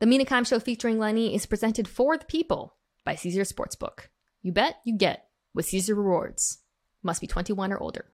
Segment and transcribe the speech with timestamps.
[0.00, 4.06] The Mina Kimes Show featuring Lenny is presented for the people by Caesars Sportsbook.
[4.40, 6.60] You bet, you get with Caesars Rewards.
[7.02, 8.06] Must be 21 or older.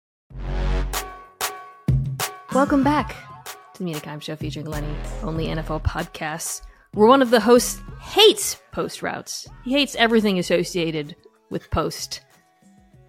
[2.53, 3.15] Welcome back
[3.45, 6.63] to the Mina Kimes Show featuring Lenny, only NFL podcasts,
[6.93, 9.47] where one of the hosts hates post routes.
[9.63, 11.15] He hates everything associated
[11.51, 12.23] with post.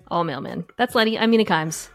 [0.10, 0.66] All mailman.
[0.78, 1.18] That's Lenny.
[1.18, 1.90] I'm Mina Kimes.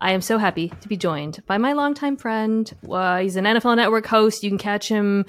[0.00, 2.72] I am so happy to be joined by my longtime friend.
[2.88, 4.44] Uh, he's an NFL Network host.
[4.44, 5.26] You can catch him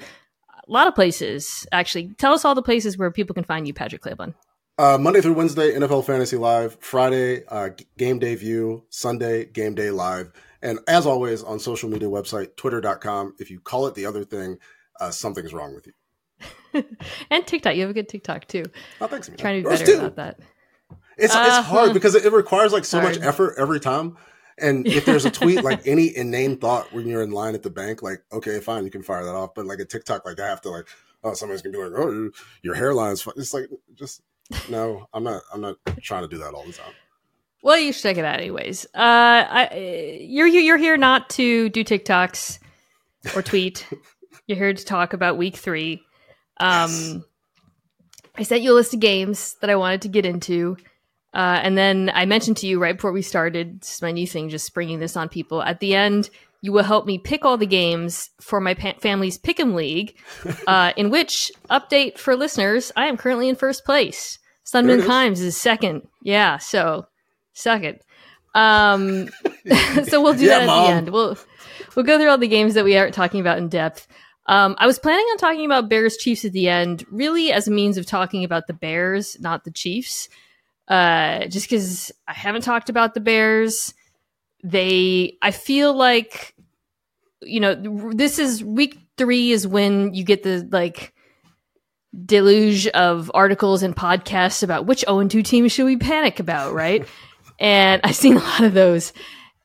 [0.66, 1.66] a lot of places.
[1.72, 4.34] Actually, tell us all the places where people can find you, Patrick Claybon.
[4.76, 6.76] Uh, Monday through Wednesday, NFL Fantasy Live.
[6.80, 8.84] Friday, uh, Game Day View.
[8.90, 10.32] Sunday, Game Day Live.
[10.62, 13.34] And as always, on social media website, twitter.com.
[13.38, 14.58] If you call it the other thing,
[15.00, 16.84] uh, something's wrong with you.
[17.30, 17.76] and TikTok.
[17.76, 18.64] You have a good TikTok too.
[19.00, 19.28] Oh, thanks.
[19.28, 19.38] Man.
[19.38, 20.40] Trying to be better about that.
[21.16, 21.62] It's, it's uh-huh.
[21.62, 24.16] hard because it, requires like so much effort every time.
[24.58, 27.70] And if there's a tweet, like any inane thought when you're in line at the
[27.70, 29.54] bank, like, okay, fine, you can fire that off.
[29.54, 30.86] But like a TikTok, like I have to like,
[31.22, 32.30] oh, somebody's gonna be like, oh,
[32.62, 34.22] your hairline's, it's like, just,
[34.68, 36.92] no, I'm not, I'm not trying to do that all the time.
[37.64, 38.84] Well, you should check it out anyways.
[38.94, 42.58] Uh, I, you're you're here not to do TikToks
[43.34, 43.88] or tweet.
[44.46, 46.02] you're here to talk about week three.
[46.58, 47.16] Um, yes.
[48.36, 50.76] I sent you a list of games that I wanted to get into.
[51.34, 54.26] Uh, and then I mentioned to you right before we started, this is my new
[54.26, 55.62] thing, just springing this on people.
[55.62, 59.36] At the end, you will help me pick all the games for my pa- family's
[59.36, 60.16] Pick'em League,
[60.66, 64.38] uh, in which, update for listeners, I am currently in first place.
[64.64, 66.08] Sunman Kimes is second.
[66.22, 67.06] Yeah, so
[67.52, 67.98] second.
[68.54, 69.28] Um,
[70.04, 70.84] so we'll do yeah, that at Mom.
[70.84, 71.08] the end.
[71.10, 71.36] We'll
[71.94, 74.06] we'll go through all the games that we aren't talking about in depth.
[74.46, 77.70] Um, I was planning on talking about Bears Chiefs at the end, really as a
[77.70, 80.28] means of talking about the Bears, not the Chiefs
[80.88, 83.94] uh, just because I haven't talked about the Bears.
[84.62, 86.54] They, I feel like,
[87.42, 91.12] you know, this is week three is when you get the like
[92.24, 97.06] deluge of articles and podcasts about which 0 2 teams should we panic about, right?
[97.58, 99.12] and I've seen a lot of those.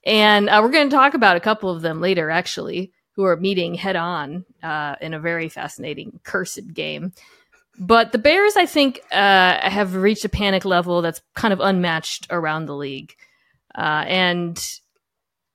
[0.05, 3.35] And uh, we're going to talk about a couple of them later, actually, who are
[3.35, 7.13] meeting head on uh, in a very fascinating, cursed game.
[7.79, 12.27] But the Bears, I think, uh, have reached a panic level that's kind of unmatched
[12.29, 13.13] around the league.
[13.73, 14.79] Uh, and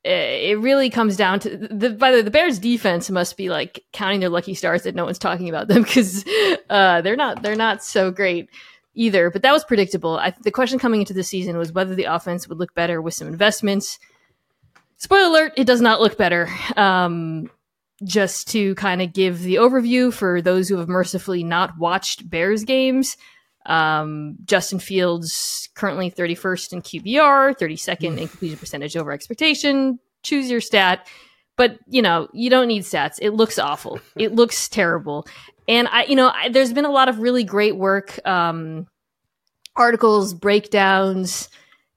[0.05, 3.83] it really comes down to the by the, way, the Bears defense must be like
[3.93, 6.25] counting their lucky stars that no one's talking about them because
[6.69, 8.49] uh, they're not they're not so great
[8.95, 9.31] either.
[9.31, 10.19] But that was predictable.
[10.19, 13.15] I, the question coming into the season was whether the offense would look better with
[13.15, 13.99] some investments.
[14.97, 16.49] Spoiler alert: it does not look better.
[16.77, 17.51] Um,
[18.05, 22.65] just to kind of give the overview for those who have mercifully not watched Bears
[22.65, 23.17] games.
[23.67, 29.99] Um, Justin Fields currently 31st in QBR, 32nd in completion percentage over expectation.
[30.23, 31.07] Choose your stat,
[31.57, 33.19] but you know you don't need stats.
[33.21, 34.01] It looks awful.
[34.17, 35.27] it looks terrible.
[35.67, 38.87] And I, you know, I, there's been a lot of really great work, um,
[39.75, 41.49] articles, breakdowns.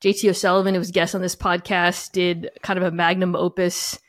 [0.02, 4.00] JT O'Sullivan, who was guest on this podcast, did kind of a magnum opus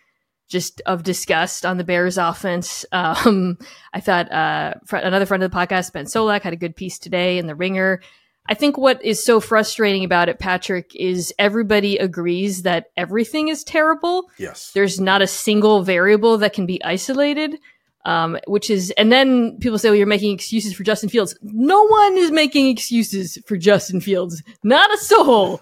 [0.48, 2.84] just of disgust on the Bears offense.
[2.98, 3.58] Um,
[3.92, 7.38] I thought uh, another friend of the podcast, Ben Solak, had a good piece today
[7.38, 8.00] in the Ringer.
[8.48, 13.62] I think what is so frustrating about it, Patrick, is everybody agrees that everything is
[13.62, 14.30] terrible.
[14.38, 14.72] Yes.
[14.72, 17.58] There's not a single variable that can be isolated.
[18.04, 21.36] Um, which is, and then people say, well, you're making excuses for Justin Fields.
[21.42, 24.42] No one is making excuses for Justin Fields.
[24.62, 25.60] Not a soul.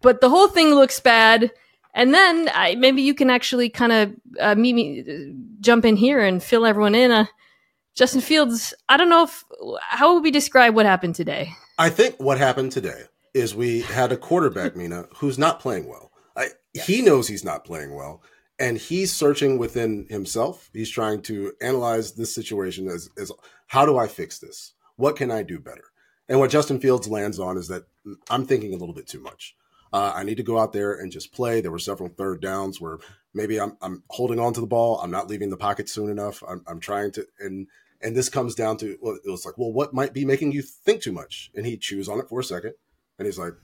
[0.00, 1.50] But the whole thing looks bad.
[1.94, 6.20] And then I, maybe you can actually kind of uh, meet me, jump in here
[6.20, 7.10] and fill everyone in.
[7.10, 7.26] Uh,
[7.96, 9.44] Justin Fields, I don't know if,
[9.80, 11.52] how would we describe what happened today?
[11.78, 13.02] I think what happened today
[13.34, 16.12] is we had a quarterback, Mina, who's not playing well.
[16.36, 16.86] I, yes.
[16.86, 18.22] He knows he's not playing well,
[18.58, 20.70] and he's searching within himself.
[20.72, 23.32] He's trying to analyze this situation as, as
[23.66, 24.74] how do I fix this?
[24.96, 25.84] What can I do better?
[26.28, 27.84] And what Justin Fields lands on is that
[28.30, 29.56] I'm thinking a little bit too much.
[29.92, 31.60] Uh, I need to go out there and just play.
[31.60, 32.98] There were several third downs where
[33.34, 35.00] maybe I'm, I'm holding on to the ball.
[35.00, 36.42] I'm not leaving the pocket soon enough.
[36.46, 37.66] I'm, I'm trying to, and,
[38.00, 40.62] and this comes down to, well, it was like, well, what might be making you
[40.62, 41.50] think too much?
[41.54, 42.74] And he chews on it for a second.
[43.18, 43.54] And he's like,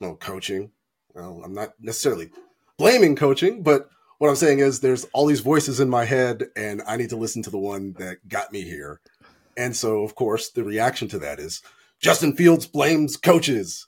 [0.00, 0.72] well, coaching.
[1.14, 2.30] Well, I'm not necessarily
[2.76, 3.88] blaming coaching, but
[4.18, 7.16] what I'm saying is there's all these voices in my head and I need to
[7.16, 9.00] listen to the one that got me here.
[9.56, 11.62] And so, of course, the reaction to that is
[11.98, 13.86] Justin Fields blames coaches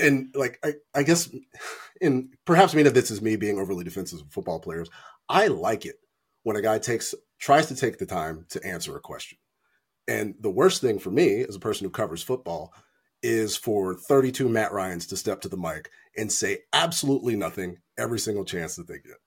[0.00, 1.30] and like I, I guess
[2.00, 4.88] and perhaps maybe this is me being overly defensive of football players.
[5.28, 5.96] I like it
[6.42, 9.38] when a guy takes tries to take the time to answer a question.
[10.08, 12.74] And the worst thing for me as a person who covers football
[13.22, 18.18] is for 32 Matt Ryans to step to the mic and say absolutely nothing every
[18.18, 19.18] single chance that they get.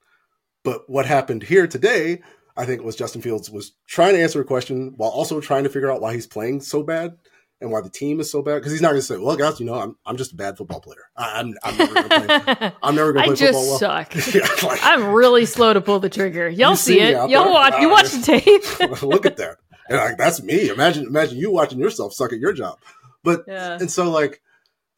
[0.64, 2.22] But what happened here today,
[2.56, 5.70] I think was Justin Fields was trying to answer a question while also trying to
[5.70, 7.16] figure out why he's playing so bad
[7.60, 8.56] and why the team is so bad.
[8.56, 10.56] Because he's not going to say, "Well, guys, you know, I'm I'm just a bad
[10.58, 11.04] football player.
[11.16, 12.72] I, am I'm never going to play.
[12.82, 14.34] I'm never going to play I football just well." suck.
[14.34, 16.48] Yeah, like, I'm really slow to pull the trigger.
[16.48, 17.12] Y'all see see it.
[17.12, 17.50] Y'all there?
[17.50, 17.74] watch.
[17.80, 19.02] You Uh, watch the tape.
[19.02, 19.56] look at that.
[19.88, 20.68] And like that's me.
[20.68, 22.78] Imagine imagine you watching yourself suck at your job.
[23.22, 23.78] But yeah.
[23.80, 24.40] and so like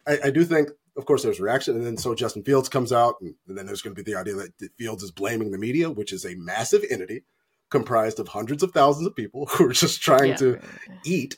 [0.06, 3.17] I, I do think of course there's reaction and then so Justin Fields comes out
[3.20, 5.91] and, and then there's going to be the idea that Fields is blaming the media,
[5.91, 7.25] which is a massive entity
[7.69, 10.62] comprised of hundreds of thousands of people who are just trying Yeah, to right.
[11.05, 11.37] eat.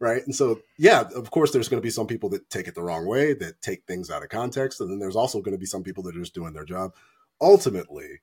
[0.00, 0.24] Right.
[0.24, 2.82] And so, yeah, of course, there's going to be some people that take it the
[2.82, 4.80] wrong way, that take things out of context.
[4.80, 6.94] And then there's also going to be some people that are just doing their job.
[7.38, 8.22] Ultimately,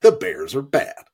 [0.00, 1.04] the Bears are bad.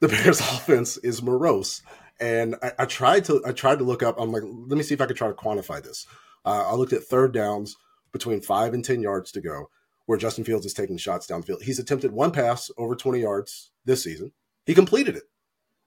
[0.00, 1.82] The Bears offense is morose.
[2.18, 4.16] And I, I tried to I tried to look up.
[4.18, 6.06] I'm like, let me see if I could try to quantify this.
[6.44, 7.76] Uh, I looked at third downs
[8.12, 9.68] between five and ten yards to go,
[10.06, 11.62] where Justin Fields is taking shots downfield.
[11.62, 14.32] He's attempted one pass over 20 yards this season.
[14.64, 15.24] He completed it,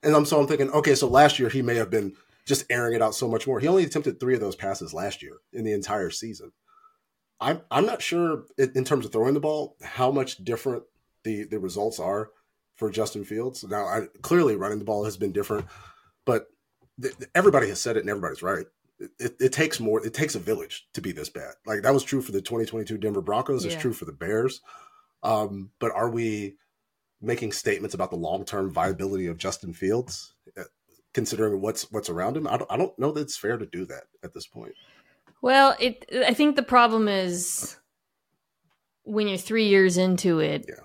[0.03, 2.13] and I'm so I'm thinking, okay, so last year he may have been
[2.45, 3.59] just airing it out so much more.
[3.59, 6.51] He only attempted three of those passes last year in the entire season.
[7.39, 10.83] I'm I'm not sure in terms of throwing the ball how much different
[11.23, 12.31] the the results are
[12.75, 13.63] for Justin Fields.
[13.63, 15.65] Now, I, clearly running the ball has been different,
[16.25, 16.47] but
[17.01, 18.65] th- everybody has said it and everybody's right.
[18.99, 20.05] It, it, it takes more.
[20.05, 21.53] It takes a village to be this bad.
[21.65, 23.65] Like that was true for the 2022 Denver Broncos.
[23.65, 24.61] It's true for the Bears.
[25.23, 26.55] Um, but are we
[27.21, 30.33] making statements about the long term viability of Justin Fields,
[31.19, 32.47] considering what's what's around him?
[32.47, 34.73] I don't, I don't know that it's fair to do that at this point.
[35.41, 36.05] Well, it.
[36.27, 37.77] I think the problem is
[39.03, 40.65] when you're three years into it.
[40.67, 40.83] Yeah.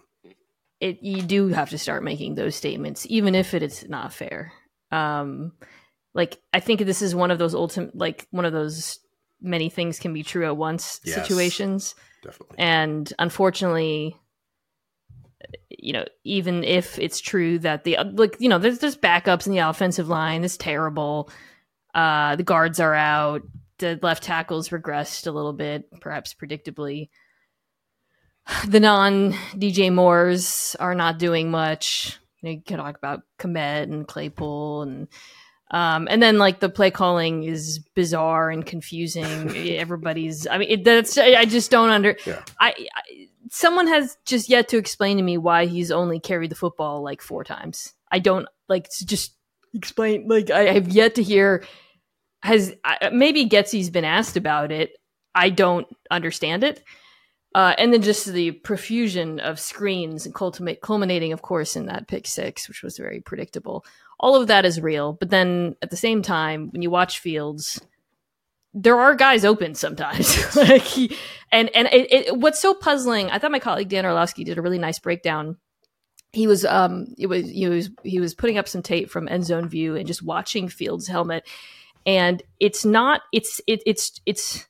[0.81, 4.53] It you do have to start making those statements, even if it is not fair.
[4.91, 5.53] Um,
[6.15, 8.99] like I think this is one of those ultimate, like one of those
[9.41, 11.15] many things can be true at once Yes.
[11.15, 11.95] situations.
[12.23, 12.57] Definitely.
[12.59, 14.17] and unfortunately
[15.69, 19.53] you know even if it's true that the like you know there's there's backups in
[19.53, 21.31] the offensive line it's terrible
[21.95, 23.43] uh the guards are out
[23.79, 27.09] the left tackles regressed a little bit perhaps predictably
[28.69, 33.85] the non dj moores are not doing much you, know, you can talk about Kmet
[33.85, 35.09] and claypool and
[35.71, 39.57] um, and then like the play calling is bizarre and confusing.
[39.57, 42.17] Everybody's, I mean, it, that's I just don't under.
[42.25, 42.43] Yeah.
[42.61, 46.57] I, I someone has just yet to explain to me why he's only carried the
[46.57, 47.93] football like four times.
[48.11, 49.35] I don't like just
[49.75, 50.27] explain.
[50.29, 51.65] Like I have yet to hear.
[52.43, 54.91] Has I- maybe Getsy's been asked about it.
[55.35, 56.83] I don't understand it.
[57.55, 62.09] Uh, and then just the profusion of screens and culminate, culminating, of course, in that
[62.09, 63.85] pick six, which was very predictable.
[64.19, 67.81] All of that is real, but then at the same time, when you watch Fields,
[68.75, 70.57] there are guys open sometimes.
[70.57, 71.17] like he,
[71.51, 74.63] and and it, it, what's so puzzling, I thought my colleague Dan Orlovsky did a
[74.63, 75.57] really nice breakdown.
[76.33, 79.45] He was um it was he was he was putting up some tape from end
[79.45, 81.49] zone view and just watching Fields' helmet,
[82.05, 84.67] and it's not it's it, it's it's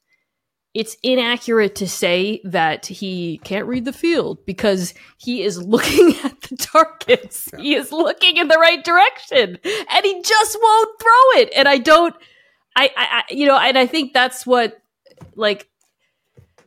[0.74, 6.40] it's inaccurate to say that he can't read the field because he is looking at
[6.42, 7.48] the targets.
[7.52, 7.60] Yeah.
[7.60, 11.52] He is looking in the right direction and he just won't throw it.
[11.54, 12.14] And I don't,
[12.76, 14.80] I, I, you know, and I think that's what,
[15.34, 15.68] like,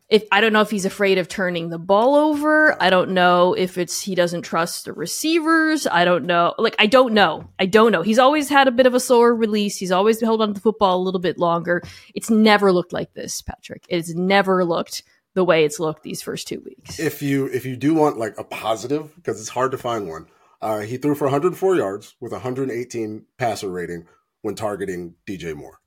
[0.10, 2.82] if I don't know if he's afraid of turning the ball over.
[2.82, 5.86] I don't know if it's he doesn't trust the receivers.
[5.86, 6.56] I don't know.
[6.58, 7.50] Like I don't know.
[7.60, 8.04] I don't know.
[8.04, 9.76] He's always had a bit of a slower release.
[9.78, 11.84] He's always held on to the football a little bit longer.
[12.16, 13.86] It's never looked like this, Patrick.
[13.90, 15.04] It's never looked
[15.34, 17.00] the way it's looked these first two weeks.
[17.00, 20.26] if you if you do want like a positive because it's hard to find one
[20.64, 24.08] uh, he threw for 104 yards with 118 passer rating
[24.42, 25.80] when targeting dj moore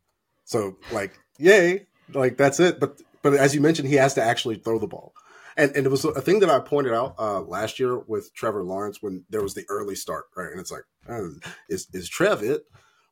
[0.51, 2.81] so like yay like that's it.
[2.81, 5.13] But but as you mentioned he has to actually throw the ball.
[5.57, 8.65] And and it was a thing that i pointed out uh, last year with trevor
[8.65, 10.51] lawrence when there was the early start right?
[10.51, 11.29] And it's like uh,
[11.69, 12.65] is is trev it?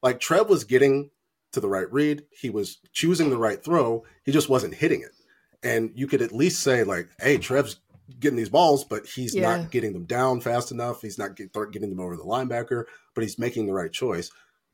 [0.02, 1.10] Like trev was getting
[1.52, 2.24] to the right read.
[2.30, 4.04] He was choosing the right throw.
[4.24, 5.12] He just wasn't hitting it.
[5.62, 7.80] And you could at least say like hey trev's
[8.18, 9.42] getting these balls but he's Yeah.
[9.58, 11.02] not getting them down fast enough.
[11.02, 14.30] He's not get, getting them over the linebacker but he's making the right choice.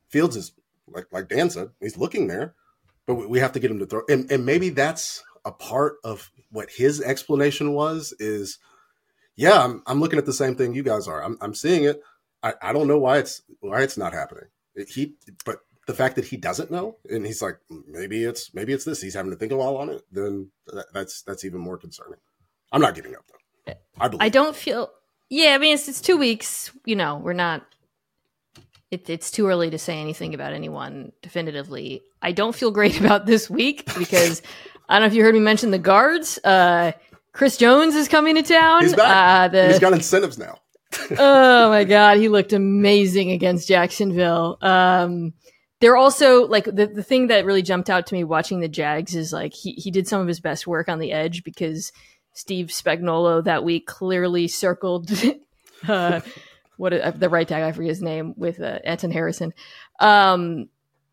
[0.08, 0.52] Fields is
[0.88, 2.54] like like dan said he's looking there
[3.06, 5.96] but we- we have to get him to throw and, and maybe that's a part
[6.04, 8.58] of what his explanation was is
[9.36, 12.00] yeah i'm, I'm looking at the same thing you guys are i'm, I'm seeing it
[12.42, 15.14] I, I don't know why it's why it's not happening It- he
[15.44, 19.02] but the fact that he doesn't know and he's like maybe it's maybe it's this
[19.02, 22.18] he's having to think a while on it then that, that's that's even more concerning
[22.72, 24.90] i'm not giving up though i believe I don't feel.
[25.30, 26.70] Yeah, I mean it's it's two weeks.
[26.84, 27.64] You know, we're not.
[28.94, 32.02] It, it's too early to say anything about anyone definitively.
[32.22, 34.42] I don't feel great about this week because
[34.88, 36.38] I don't know if you heard me mention the guards.
[36.42, 36.92] Uh,
[37.32, 38.82] Chris Jones is coming to town.
[38.82, 39.46] He's back.
[39.46, 40.60] Uh, the he's got incentives now
[41.18, 44.58] oh my god, he looked amazing against Jacksonville.
[44.60, 45.32] Um,
[45.80, 49.14] they're also like the, the thing that really jumped out to me watching the Jags
[49.14, 51.92] is like he, he did some of his best work on the edge because
[52.32, 55.10] Steve Spagnuolo that week clearly circled
[55.88, 56.20] uh,
[56.76, 59.52] what uh, the right tag I forget his name with uh, Anton Harrison.
[60.00, 60.68] Um,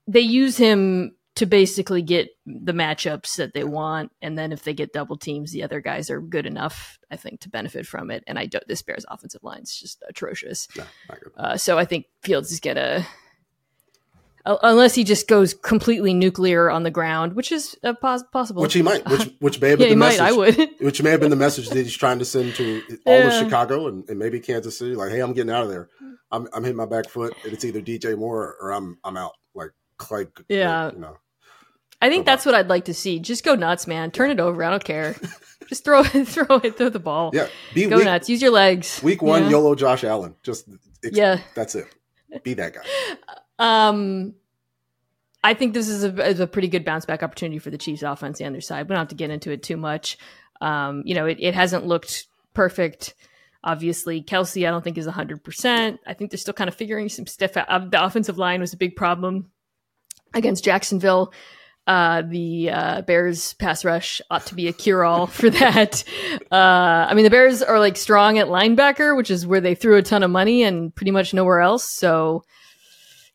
[0.08, 4.74] they use him to basically get the matchups that they want, and then if they
[4.74, 8.24] get double teams, the other guys are good enough, I think, to benefit from it.
[8.28, 8.68] And I don't.
[8.68, 10.68] This Bears offensive line is just atrocious.
[10.76, 10.84] No.
[11.38, 13.06] Uh, so I think Fields is gonna,
[14.46, 18.62] unless he just goes completely nuclear on the ground, which is uh, pos- possible.
[18.62, 20.20] Which he might, which which may have yeah, been he the might.
[20.22, 20.58] I message.
[20.58, 20.70] would.
[20.86, 23.88] Which may have been the message that he's trying to send to all of Chicago
[23.88, 24.96] and, and maybe Kansas City.
[24.96, 25.90] Like, hey, I'm getting out of there.
[26.32, 29.34] I'm I'm hitting my back foot, and it's either DJ Moore or I'm I'm out.
[29.54, 29.72] Like,
[30.10, 30.92] like Yeah.
[30.92, 31.18] you know.
[32.04, 33.20] I think that's what I'd like to see.
[33.20, 34.10] Just go nuts, man.
[34.10, 34.64] Turn it over.
[34.64, 35.16] I don't care.
[35.70, 37.30] just throw it, throw it, throw the ball.
[37.32, 38.28] Yeah, be Go week, nuts.
[38.28, 39.00] Use your legs.
[39.04, 39.50] week one, Yeah.
[39.52, 40.34] YOLO Josh Allen.
[40.42, 40.68] Just
[41.04, 41.40] Yeah.
[41.54, 41.86] that's it.
[42.44, 42.82] Be that guy.
[43.62, 44.34] Um,
[45.44, 48.04] I think this is a, is a pretty good bounce back opportunity for the Chiefs
[48.04, 48.88] offense the other side.
[48.88, 50.18] We don't have to get into it too much.
[50.62, 53.14] Um, you know, it, it hasn't looked perfect.
[53.64, 56.00] Obviously, Kelce, I don't think is 100%.
[56.06, 57.70] I think they're still kind of figuring some stuff out.
[57.70, 59.52] Uh, the offensive line was a big problem
[60.34, 61.32] against Jacksonville.
[61.86, 66.04] Uh, the uh, Bears pass rush ought to be a cure all for that.
[66.52, 66.56] Uh,
[67.10, 70.04] I mean, the Bears are like strong at linebacker, which is where they threw a
[70.04, 71.84] ton of money and pretty much nowhere else.
[71.84, 72.44] So,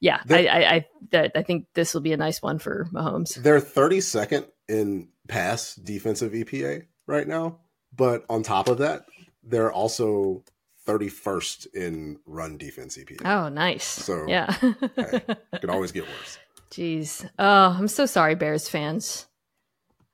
[0.06, 3.34] yeah, I, I, I, that, I think this will be a nice one for Mahomes.
[3.34, 7.58] They're 32nd in pass defensive EPA right now,
[7.94, 9.06] but on top of that,
[9.42, 10.44] they're also
[10.86, 13.22] 31st in run defense EPA.
[13.24, 13.84] Oh, nice.
[13.84, 14.52] So, yeah.
[14.52, 15.22] hey,
[15.60, 16.38] Could always get worse.
[16.70, 17.28] Jeez.
[17.36, 19.26] Oh, I'm so sorry, Bears fans.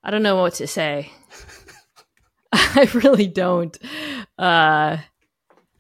[0.02, 1.12] I don't know what to say.
[2.52, 3.76] I really don't.
[4.38, 4.96] Uh,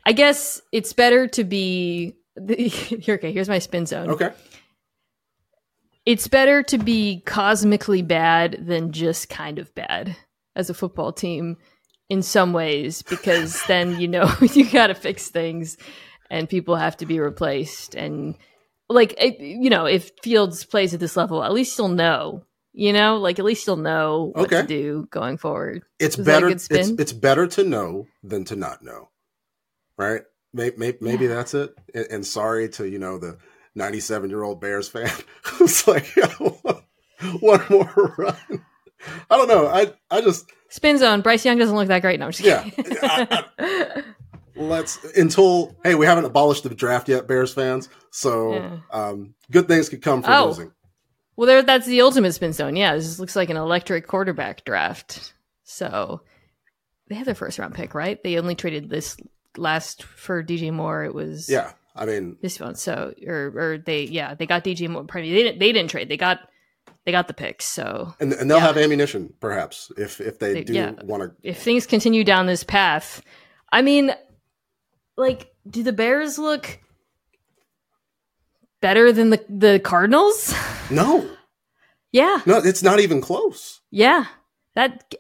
[0.04, 2.14] I guess it's better to be.
[2.48, 4.10] Here, okay, here's my spin zone.
[4.10, 4.30] Okay.
[6.04, 10.16] It's better to be cosmically bad than just kind of bad
[10.56, 11.56] as a football team
[12.08, 15.76] in some ways, because then you know you got to fix things
[16.30, 17.94] and people have to be replaced.
[17.94, 18.36] And
[18.88, 22.44] like, it, you know, if Fields plays at this level, at least you'll know.
[22.74, 24.62] You know, like at least you'll know what Okay.
[24.62, 25.82] to do going forward.
[25.98, 26.48] It's better.
[26.48, 29.10] It's, it's better to know than to not know.
[29.98, 30.22] Right?
[30.54, 31.74] Maybe, maybe, maybe that's it.
[31.94, 33.38] And, and sorry to, you know, the
[33.74, 35.10] 97 year old Bears fan
[35.44, 36.06] who's like,
[37.40, 38.36] one more run.
[39.30, 39.66] I don't know.
[39.66, 41.20] I, I just, Spin zone.
[41.22, 42.18] Bryce Young doesn't look that great.
[42.20, 42.68] No, I'm just Yeah.
[43.02, 44.02] I-
[44.54, 48.78] let's until hey we haven't abolished the draft yet bears fans so Yeah.
[48.92, 50.46] um good things could come from Oh.
[50.48, 50.72] losing
[51.36, 52.76] Well, there, that's the ultimate spin zone.
[52.76, 55.32] Yeah, this looks like an electric quarterback draft.
[55.64, 56.20] So
[57.08, 58.22] they have their first round pick, right?
[58.22, 59.16] They only traded this
[59.56, 61.04] last for DJ Moore.
[61.04, 62.74] It was yeah i mean this one.
[62.74, 65.04] So or or they yeah they got DJ Moore.
[65.04, 66.08] Probably they didn't they didn't trade.
[66.08, 66.40] They got
[67.04, 67.66] they got the picks.
[67.66, 68.66] So and, and they'll Yeah.
[68.66, 70.92] have ammunition perhaps if if they, They- do yeah.
[71.02, 73.22] want to if things continue down this path,
[73.72, 74.12] I mean,
[75.16, 76.78] like, do the Bears look
[78.80, 80.54] better than the the Cardinals?
[80.90, 81.28] no
[82.12, 84.26] yeah, no it's not even close yeah.
[84.74, 85.12] That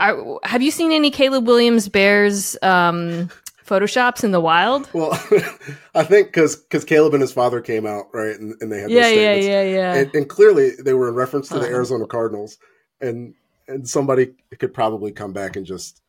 [0.00, 3.30] Are, have you seen any Caleb Williams Bears um,
[3.66, 4.88] photoshops in the wild?
[4.92, 5.12] well
[5.94, 8.90] i think because because caleb and his father came out right and, and they had
[8.90, 9.94] Yeah, yeah, yeah, yeah.
[9.94, 11.74] and, and clearly they were in reference to the Uh-huh.
[11.74, 12.58] arizona cardinals
[13.00, 13.34] and
[13.66, 16.02] and somebody could probably come back and just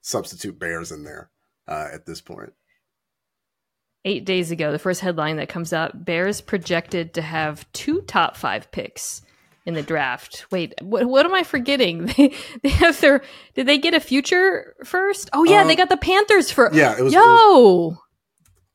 [0.00, 1.30] substitute bears in there
[1.68, 2.38] uh, at this point.
[2.38, 2.52] point
[4.04, 8.36] Eight days ago, the first headline that comes out: Bears projected to have two top
[8.36, 9.22] five picks
[9.66, 10.46] in the draft.
[10.50, 12.06] Wait, what, what am I forgetting?
[12.16, 13.22] They they have their.
[13.54, 15.30] Did they get a future first?
[15.32, 16.70] Oh yeah, Um, they got the Panthers for.
[16.72, 17.98] yeah it was, Yo, it was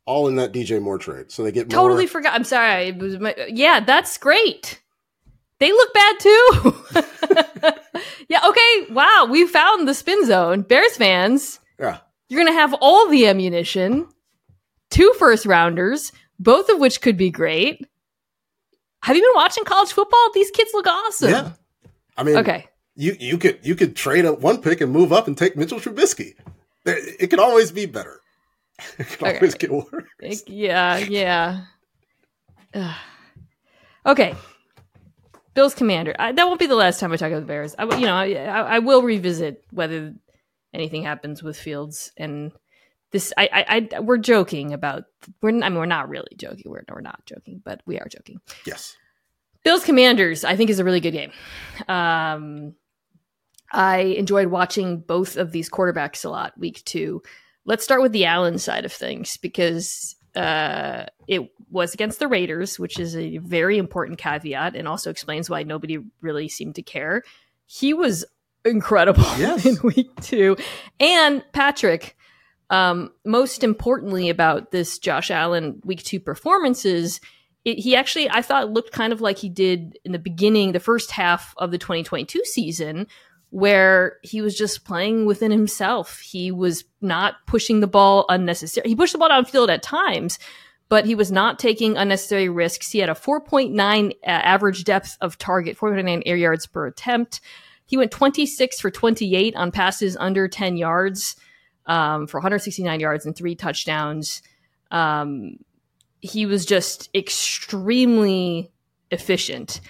[0.05, 2.33] all in that dj moore trade so they get more, totally forgot.
[2.33, 2.87] I'm sorry.
[2.87, 4.81] It was my, yeah, that's great.
[5.59, 6.75] They look bad too.
[8.29, 8.41] yeah.
[8.47, 8.91] Okay.
[8.91, 9.27] Wow.
[9.29, 10.61] We found the spin zone.
[10.61, 14.07] Bears fans, yeah you're gonna have all the ammunition,
[14.89, 17.85] two first rounders, both of which could be great.
[19.03, 20.29] Have you been watching college football?
[20.33, 21.29] These kids look awesome.
[21.29, 21.51] Yeah.
[22.17, 22.65] I mean, Okay.
[22.95, 25.79] you you could you could trade up one pick and move up and take Mitchell
[25.79, 26.33] Trubisky.
[26.83, 28.19] There- It could always be better.
[28.99, 29.35] It could Okay.
[29.35, 30.05] always get worse.
[30.19, 30.97] It- yeah.
[30.97, 31.61] Yeah.
[32.73, 32.95] Ugh.
[34.05, 34.35] okay.
[35.53, 36.15] Bills commander.
[36.19, 37.73] I, that won't be the last time I talk about the Bears.
[37.79, 40.13] I, you know, I, I, I will revisit whether
[40.73, 42.51] anything happens with Fields and
[43.11, 43.33] this.
[43.37, 45.05] I, I, I we're joking about.
[45.41, 45.49] We're.
[45.49, 46.63] I mean, we're not really joking.
[46.65, 48.39] We're, we're not joking, but we are joking.
[48.65, 48.95] Yes.
[49.63, 51.31] Bills Commanders, I think, is a really good game.
[51.89, 52.75] Um,
[53.71, 57.21] I enjoyed watching both of these quarterbacks a lot week two.
[57.65, 62.79] let's start with the Allen side of things because uh, it was against the Raiders,
[62.79, 67.23] which is a very important caveat and also explains why nobody really seemed to care.
[67.65, 68.23] He was
[68.63, 69.65] incredible yes.
[69.65, 70.55] in week two.
[70.99, 72.15] And Patrick,
[72.69, 77.21] um, most importantly about this Josh Allen week two performances,
[77.63, 80.79] it, he actually, I thought, looked kind of like he did in the beginning, the
[80.79, 83.07] first half of the 2022 season,
[83.49, 86.19] where he was just playing within himself.
[86.19, 88.89] He was not pushing the ball unnecessarily.
[88.89, 90.37] He pushed the ball downfield at times,
[90.89, 92.91] but he was not taking unnecessary risks.
[92.91, 97.39] He had a 4.9 uh, average depth of target, 4.9 air yards per attempt.
[97.85, 101.37] He went 26 for 28 on passes under 10 yards
[101.87, 104.41] um, for 169 yards and three touchdowns.
[104.91, 105.57] Um,
[106.19, 108.71] he was just extremely
[109.11, 109.81] efficient.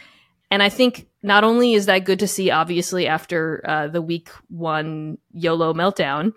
[0.50, 4.30] And I think not only is that good to see, obviously, after uh, the week
[4.50, 6.34] one YOLO meltdown,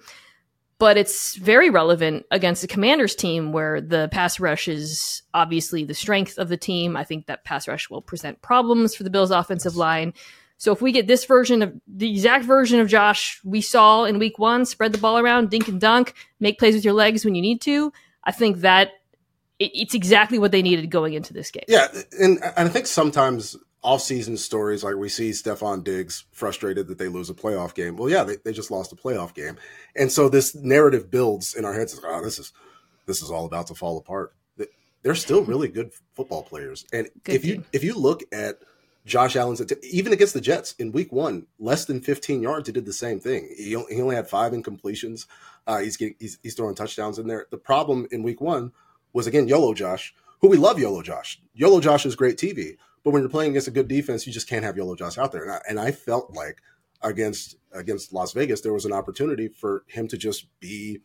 [0.78, 5.94] but it's very relevant against the Commanders team where the pass rush is obviously the
[5.94, 6.96] strength of the team.
[6.96, 10.14] I think that pass rush will present problems for the Bills' offensive line.
[10.60, 14.18] So if we get this version of the exact version of Josh we saw in
[14.18, 17.34] week one, spread the ball around, dink and dunk, make plays with your legs when
[17.34, 18.90] you need to, I think that
[19.58, 21.64] it, it's exactly what they needed going into this game.
[21.66, 21.86] Yeah,
[22.20, 27.08] and, and I think sometimes off-season stories like we see Stefon Diggs frustrated that they
[27.08, 27.96] lose a playoff game.
[27.96, 29.56] Well, yeah, they, they just lost a playoff game,
[29.96, 31.98] and so this narrative builds in our heads.
[32.04, 32.52] Oh, this is
[33.06, 34.34] this is all about to fall apart.
[35.02, 37.50] They're still really good football players, and good if team.
[37.50, 38.58] you if you look at
[39.10, 42.68] Josh Allen's even against the Jets in Week One, less than 15 yards.
[42.68, 43.52] He did the same thing.
[43.56, 45.26] He, he only had five incompletions.
[45.66, 47.46] Uh, he's getting he's, he's throwing touchdowns in there.
[47.50, 48.72] The problem in Week One
[49.12, 51.40] was again YOLO Josh, who we love YOLO Josh.
[51.52, 54.48] YOLO Josh is great TV, but when you're playing against a good defense, you just
[54.48, 55.42] can't have YOLO Josh out there.
[55.42, 56.58] And I, and I felt like
[57.02, 61.00] against against Las Vegas, there was an opportunity for him to just be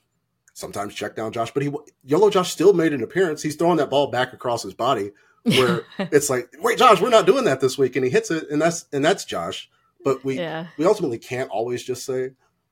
[0.53, 3.41] sometimes check down Josh, but he YOLO Josh still made an appearance.
[3.41, 5.11] He's throwing that ball back across his body
[5.45, 8.49] where it's like, wait, Josh, we're not doing that this week, and he hits it,
[8.49, 9.69] and that's and that's Josh.
[10.03, 10.67] But we yeah.
[10.77, 12.31] we ultimately can't always just say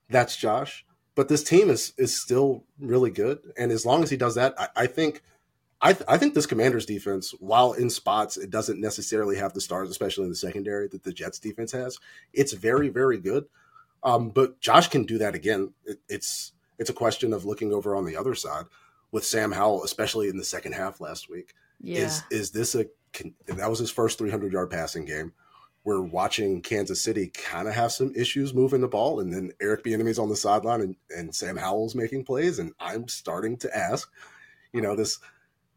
[0.09, 0.85] that's Josh.
[1.15, 4.53] But this team is is still really good, and as long as he does that,
[4.57, 5.21] I, I think.
[5.85, 9.59] I, th- I think this Commanders defense, while in spots, it doesn't necessarily have the
[9.59, 11.99] stars, especially in the secondary that the Jets defense has.
[12.31, 13.47] It's very, very good.
[14.01, 15.73] Um, but Josh can do that again.
[15.83, 18.65] It, it's it's a question of looking over on the other side
[19.11, 21.53] with Sam Howell, especially in the second half last week.
[21.83, 22.05] Yeah.
[22.05, 22.85] Is is this a
[23.47, 25.33] that was his first 300 yard passing game?
[25.83, 29.83] We're watching Kansas City kind of have some issues moving the ball, and then Eric
[29.83, 34.09] Bieniemy's on the sideline, and, and Sam Howell's making plays, and I'm starting to ask,
[34.71, 35.19] you know, this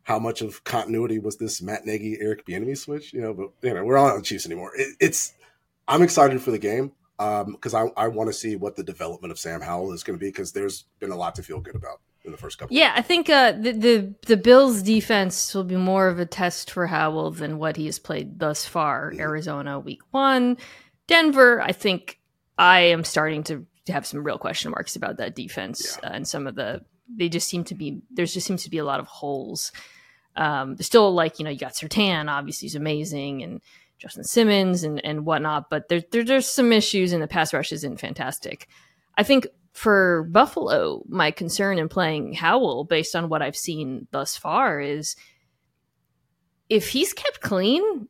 [0.04, 3.12] how much of continuity was this Matt Nagy Eric Bieniemy switch?
[3.12, 4.70] You know, but you know, we're not on the Chiefs anymore.
[4.76, 5.34] It, it's
[5.88, 9.32] I'm excited for the game because um, I, I want to see what the development
[9.32, 11.74] of Sam Howell is going to be because there's been a lot to feel good
[11.74, 12.76] about in the first couple.
[12.76, 16.70] Yeah, I think uh, the, the the Bills' defense will be more of a test
[16.70, 19.10] for Howell than what he has played thus far.
[19.10, 19.20] Mm-hmm.
[19.20, 20.58] Arizona, Week One,
[21.06, 21.62] Denver.
[21.62, 22.20] I think
[22.58, 26.08] I am starting to have some real question marks about that defense yeah.
[26.08, 26.82] uh, and some of the.
[27.08, 28.02] They just seem to be.
[28.10, 29.72] There just seems to be a lot of holes.
[30.34, 33.60] Um, there's still like you know you got Surtain, obviously he's amazing, and
[33.98, 37.72] Justin Simmons and and whatnot, but there, there there's some issues and the pass rush
[37.72, 38.68] isn't fantastic.
[39.16, 44.34] I think for Buffalo, my concern in playing Howell, based on what I've seen thus
[44.34, 45.16] far, is
[46.70, 48.08] if he's kept clean,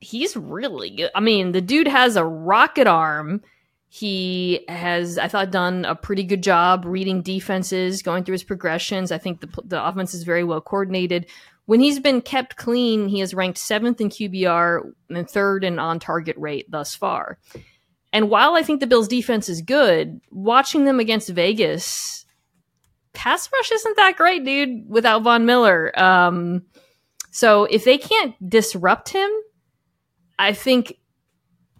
[0.00, 1.10] he's really good.
[1.14, 3.40] I mean, the dude has a rocket arm.
[3.88, 9.10] He has, I thought, done a pretty good job reading defenses, going through his progressions.
[9.10, 11.30] I think the, the offense is very well coordinated.
[11.64, 15.98] When he's been kept clean, he has ranked seventh in QBR and third in on
[15.98, 17.38] target rate thus far.
[18.12, 22.26] And while I think the Bills defense is good, watching them against Vegas,
[23.12, 25.92] pass rush isn't that great, dude, without Von Miller.
[25.98, 26.62] Um,
[27.30, 29.30] so if they can't disrupt him,
[30.38, 30.94] I think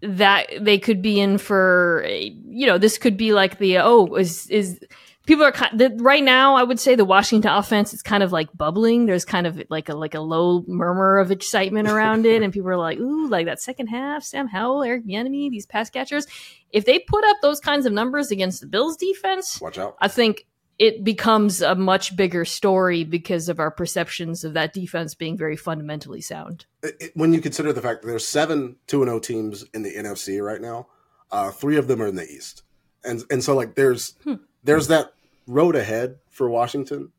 [0.02, 4.46] that they could be in for, you know, this could be like the, oh, is,
[4.48, 4.80] is,
[5.26, 8.32] people are kind the, right now i would say the washington offense is kind of
[8.32, 9.06] like bubbling.
[9.06, 12.68] There's kind of like a like a low murmur of excitement around it and people
[12.68, 16.26] are like ooh like that second half sam howell eric Bieniemy, these pass catchers.
[16.70, 19.96] If they put up those kinds of numbers against the bills defense watch out.
[20.00, 20.46] I think
[20.78, 25.54] it becomes a much bigger story because of our perceptions of that defense being very
[25.54, 26.64] fundamentally sound.
[26.82, 30.42] It, it, when you consider the fact that there's seven 2-0 teams in the nfc
[30.42, 30.86] right now
[31.30, 32.62] uh, three of them are in the east.
[33.04, 34.34] And and so like there's hmm.
[34.62, 35.12] There's that
[35.46, 37.12] road ahead for Washington,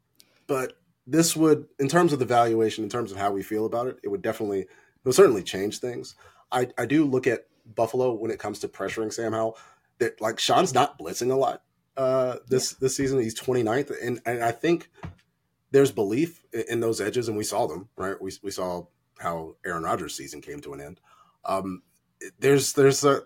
[0.47, 0.73] but
[1.07, 3.99] this would, in terms of the valuation, in terms of how we feel about it,
[4.03, 4.69] it would definitely, it
[5.03, 6.15] would certainly change things.
[6.51, 9.57] I, I do look at Buffalo when it comes to pressuring Sam Howell.
[9.99, 11.61] That like Sean's not blitzing a lot.
[11.95, 12.77] uh, this yeah.
[12.81, 13.21] this season.
[13.21, 14.89] He's 29th, and, and I think
[15.71, 17.89] there's belief in those edges, and we saw them.
[17.95, 18.85] Right, we we saw
[19.19, 20.99] how Aaron Rodgers' season came to an end.
[21.45, 21.83] Um,
[22.39, 23.21] there's there's a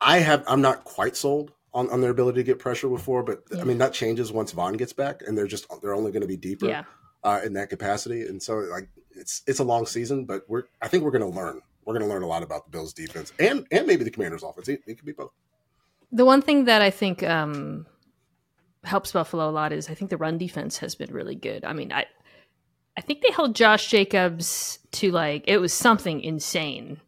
[0.00, 3.42] I have I'm not quite sold on, on their ability to get pressure before, but
[3.52, 3.60] yeah.
[3.60, 6.28] I mean that changes once Von gets back, and they're just they're only going to
[6.28, 6.84] be deeper yeah.
[7.24, 10.88] uh, in that capacity, and so like it's it's a long season, but we're I
[10.88, 13.32] think we're going to learn we're going to learn a lot about the Bills' defense
[13.38, 14.68] and and maybe the Commanders' offense.
[14.68, 15.32] It, it could be both.
[16.10, 17.86] The one thing that I think um,
[18.84, 21.64] helps Buffalo a lot is I think the run defense has been really good.
[21.64, 22.06] I mean, I
[22.96, 27.00] I think they held Josh Jacobs to like it was something insane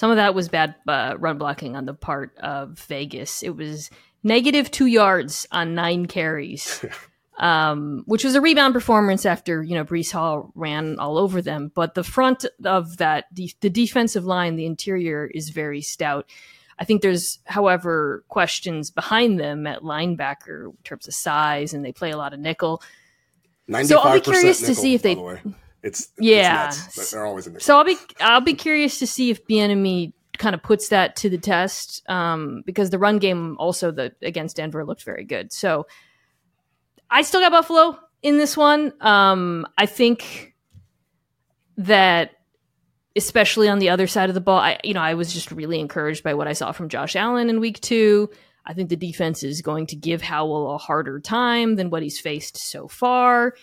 [0.00, 3.42] some of that was bad uh, run blocking on the part of Vegas.
[3.42, 3.90] It was
[4.22, 6.82] negative two yards on nine carries,
[7.38, 11.70] um, which was a rebound performance after you know Breece Hall ran all over them.
[11.74, 16.30] But the front of that, the, the defensive line, the interior is very stout.
[16.78, 21.92] I think there's, however, questions behind them at linebacker in terms of size, and they
[21.92, 22.82] play a lot of nickel.
[23.84, 25.16] So I'll be curious nickel, to see if they.
[25.16, 27.60] The it's yeah, it's nuts, they're always in there.
[27.60, 31.30] So I'll be I'll be curious to see if Bieniemy kind of puts that to
[31.30, 35.52] the test um, because the run game also the against Denver looked very good.
[35.52, 35.86] So
[37.10, 38.92] I still got Buffalo in this one.
[39.00, 40.54] Um, I think
[41.76, 42.32] that
[43.16, 45.80] especially on the other side of the ball, I you know I was just really
[45.80, 48.30] encouraged by what I saw from Josh Allen in week two.
[48.66, 52.20] I think the defense is going to give Howell a harder time than what he's
[52.20, 53.54] faced so far.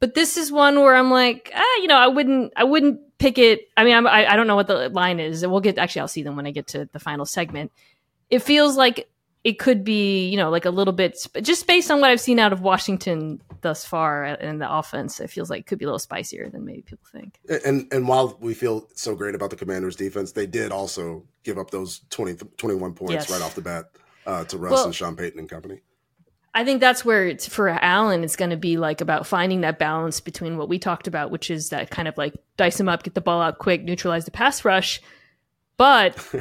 [0.00, 3.38] But this is one where I'm like, ah, you know, I wouldn't, I wouldn't pick
[3.38, 3.68] it.
[3.76, 5.46] I mean, I'm, I, I don't know what the line is.
[5.46, 7.70] We'll get actually, I'll see them when I get to the final segment.
[8.30, 9.10] It feels like
[9.44, 12.38] it could be, you know, like a little bit, just based on what I've seen
[12.38, 15.20] out of Washington thus far in the offense.
[15.20, 17.38] It feels like it could be a little spicier than maybe people think.
[17.64, 21.58] And and while we feel so great about the Commanders' defense, they did also give
[21.58, 23.30] up those 20, 21 points yes.
[23.30, 23.86] right off the bat
[24.26, 25.80] uh, to Russ well, and Sean Payton and company.
[26.52, 28.24] I think that's where it's for Allen.
[28.24, 31.50] It's going to be like about finding that balance between what we talked about, which
[31.50, 34.32] is that kind of like dice him up, get the ball out quick, neutralize the
[34.32, 35.00] pass rush,
[35.76, 36.34] but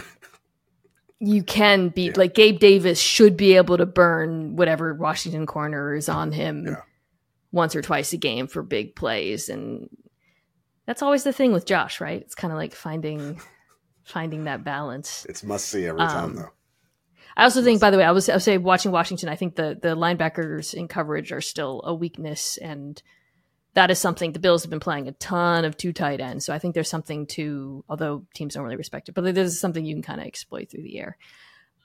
[1.19, 2.13] you can be yeah.
[2.15, 6.81] like Gabe Davis should be able to burn whatever Washington corner is on him yeah.
[7.51, 9.89] once or twice a game for big plays, and
[10.87, 12.21] that's always the thing with Josh, right?
[12.21, 13.39] It's kind of like finding
[14.03, 15.25] finding that balance.
[15.29, 16.49] It's must see every um, time though.
[17.39, 19.29] I also think, by the way, I was I was say watching Washington.
[19.29, 23.01] I think the the linebackers in coverage are still a weakness, and
[23.75, 26.45] that is something the Bills have been playing a ton of two tight ends.
[26.45, 29.85] So I think there's something to, although teams don't really respect it, but there's something
[29.85, 31.17] you can kind of exploit through the air.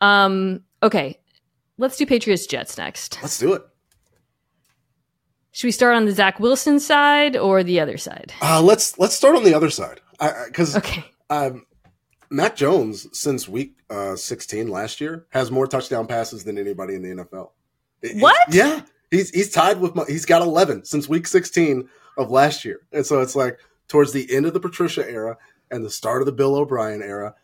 [0.00, 1.20] Um, okay,
[1.78, 3.22] let's do Patriots Jets next.
[3.22, 3.62] Let's do it.
[5.52, 8.32] Should we start on the Zach Wilson side or the other side?
[8.42, 11.04] Uh, let's let's start on the other side because okay.
[11.30, 11.64] Um,
[12.30, 17.02] Mac Jones, since week uh, 16 last year, has more touchdown passes than anybody in
[17.02, 17.50] the NFL.
[18.20, 18.37] What?
[18.50, 22.80] Yeah, he's he's tied with my, he's got 11 since week 16 of last year,
[22.92, 23.58] and so it's like
[23.88, 25.37] towards the end of the Patricia era
[25.70, 27.34] and the start of the Bill O'Brien era.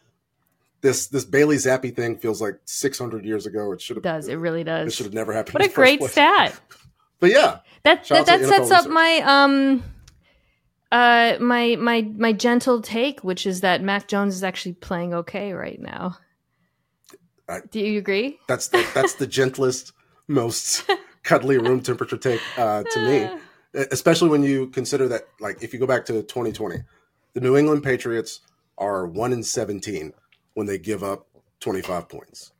[0.82, 3.72] This this Bailey Zappe thing feels like 600 years ago.
[3.72, 4.88] It should have does it really does.
[4.88, 5.54] It should have never happened.
[5.54, 6.58] What a great stat!
[7.20, 9.82] but yeah, that that, that sets up my um
[10.92, 15.52] uh, my my my gentle take, which is that Mac Jones is actually playing okay
[15.52, 16.18] right now.
[17.48, 18.38] I, Do you agree?
[18.46, 19.92] That's the, that's the gentlest,
[20.28, 20.88] most
[21.24, 23.40] cuddly room temperature take uh, to me,
[23.90, 26.78] especially when you consider that, like, if you go back to 2020,
[27.34, 28.40] the New England Patriots
[28.78, 30.12] are one in 17
[30.54, 31.26] when they give up
[31.60, 32.52] 25 points.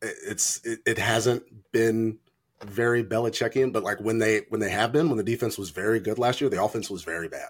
[0.00, 2.18] It's it, it hasn't been
[2.64, 6.00] very Belichickian, but like when they when they have been, when the defense was very
[6.00, 7.48] good last year, the offense was very bad.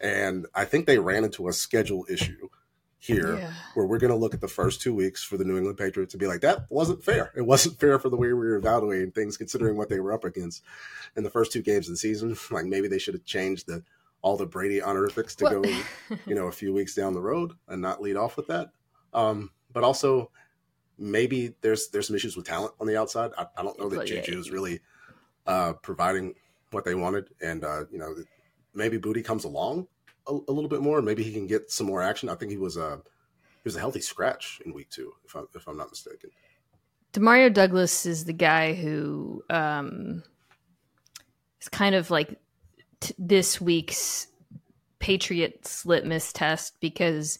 [0.00, 2.48] And I think they ran into a schedule issue
[2.98, 3.52] here yeah.
[3.74, 6.12] where we're going to look at the first two weeks for the New England Patriots
[6.12, 7.32] and be like, that wasn't fair.
[7.34, 10.24] It wasn't fair for the way we were evaluating things, considering what they were up
[10.24, 10.62] against
[11.16, 12.36] in the first two games of the season.
[12.50, 13.82] Like maybe they should have changed the
[14.22, 17.80] all the Brady honorifics to go, you know, a few weeks down the road and
[17.80, 18.70] not lead off with that.
[19.14, 20.30] Um, but also
[20.98, 23.30] maybe there's there's some issues with talent on the outside.
[23.38, 24.80] I, I don't know that Juju is really
[25.46, 26.34] uh, providing
[26.70, 28.14] what they wanted, and uh, you know
[28.74, 29.86] maybe Boutte comes along
[30.26, 31.02] a, a, little bit more.
[31.02, 32.28] Maybe he can get some more action.
[32.28, 35.46] I think he was a he was a healthy scratch in week two, if I'm
[35.54, 36.30] if I'm not mistaken.
[37.12, 40.22] Demario Douglas is the guy who um,
[41.60, 42.38] is kind of like
[43.00, 44.28] t- this week's
[45.00, 47.38] Patriots litmus test because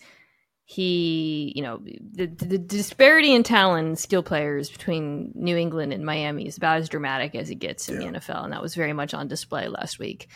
[0.64, 6.04] he, you know, the, the disparity in talent and skill players between New England and
[6.04, 8.10] Miami is about as dramatic as it gets in yeah.
[8.10, 10.28] the NFL, and that was very much on display last week.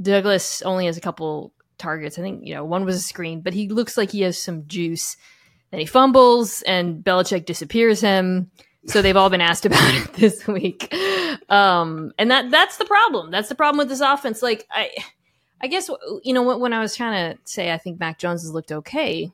[0.00, 2.18] Douglas only has a couple targets.
[2.18, 4.66] I think, you know, one was a screen, but he looks like he has some
[4.66, 5.16] juice.
[5.70, 8.50] Then he fumbles and Belichick disappears him.
[8.86, 10.94] So they've all been asked about it this week.
[11.48, 13.30] Um, and that that's the problem.
[13.30, 14.42] That's the problem with this offense.
[14.42, 14.90] Like I
[15.60, 15.90] I guess
[16.22, 19.30] you know when I was trying to say I think Mac Jones has looked okay.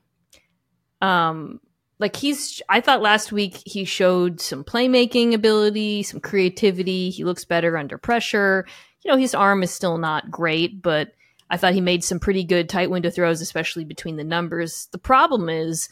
[1.01, 1.59] Um
[1.99, 7.09] like he's I thought last week he showed some playmaking ability, some creativity.
[7.09, 8.65] He looks better under pressure.
[9.03, 11.13] You know, his arm is still not great, but
[11.49, 14.87] I thought he made some pretty good tight window throws, especially between the numbers.
[14.91, 15.89] The problem is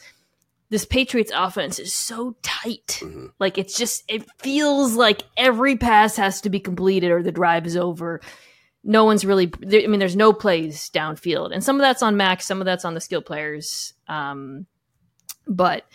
[0.70, 2.98] this Patriots offense is so tight.
[3.02, 3.26] Mm-hmm.
[3.38, 7.66] Like it's just it feels like every pass has to be completed or the drive
[7.66, 8.20] is over.
[8.82, 9.52] No one's really.
[9.62, 12.84] I mean, there's no plays downfield, and some of that's on Max, some of that's
[12.84, 13.94] on the skill players.
[14.08, 14.66] Um,
[15.46, 15.86] but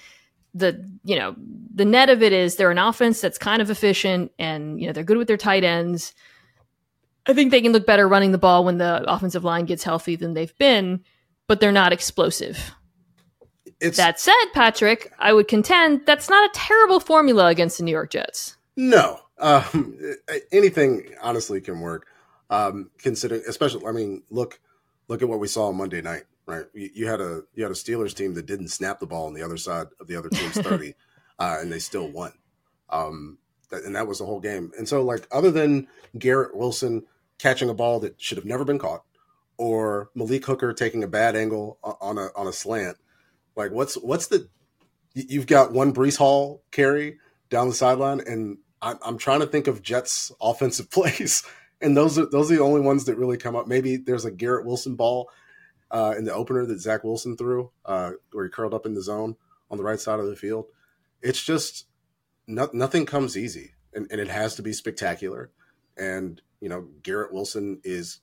[0.54, 1.36] the you know
[1.74, 4.94] the net of it is they're an offense that's kind of efficient, and you know
[4.94, 6.14] they're good with their tight ends.
[7.26, 10.16] I think they can look better running the ball when the offensive line gets healthy
[10.16, 11.04] than they've been,
[11.48, 12.72] but they're not explosive
[13.80, 17.92] it's, that said, Patrick, I would contend that's not a terrible formula against the New
[17.92, 18.58] York Jets.
[18.76, 19.98] No, um,
[20.52, 22.08] anything honestly can work.
[22.50, 24.60] Um, considering, especially, I mean, look,
[25.10, 26.24] look at what we saw on Monday night.
[26.48, 29.28] Right, you, you, had a you had a Steelers team that didn't snap the ball
[29.28, 30.96] on the other side of the other team's thirty,
[31.38, 32.32] uh, and they still won.
[32.90, 33.38] Um,
[33.72, 34.72] and that was the whole game.
[34.78, 37.04] And so, like, other than Garrett Wilson
[37.38, 39.04] catching a ball that should have never been caught,
[39.58, 42.98] or Malik Hooker taking a bad angle on a on a slant,
[43.56, 44.48] like, what's what's the?
[45.14, 47.18] You've got one Breece Hall carry
[47.50, 51.44] down the sideline, and I'm, I'm trying to think of Jets offensive plays,
[51.82, 53.68] and those are those are the only ones that really come up.
[53.68, 55.30] Maybe there's a Garrett Wilson ball
[55.92, 59.02] uh, in the opener that Zach Wilson threw, uh, where he curled up in the
[59.02, 59.36] zone
[59.70, 60.66] on the right side of the field.
[61.22, 61.86] It's just
[62.48, 65.52] no, nothing comes easy, and, and it has to be spectacular.
[65.98, 68.20] And you know, Garrett Wilson is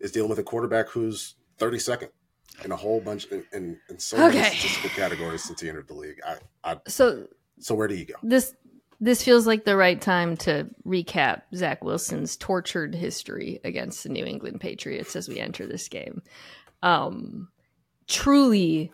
[0.00, 2.08] is dealing with a quarterback who's 32nd
[2.64, 4.40] in a whole bunch in, in, in so okay.
[4.40, 6.16] many statistical categories since he entered the league.
[6.26, 8.14] I, I, so so where do you go?
[8.22, 8.54] This
[9.02, 14.24] this feels like the right time to recap Zach Wilson's tortured history against the New
[14.24, 16.22] England Patriots as we enter this game.
[16.84, 17.48] Um,
[18.06, 18.92] truly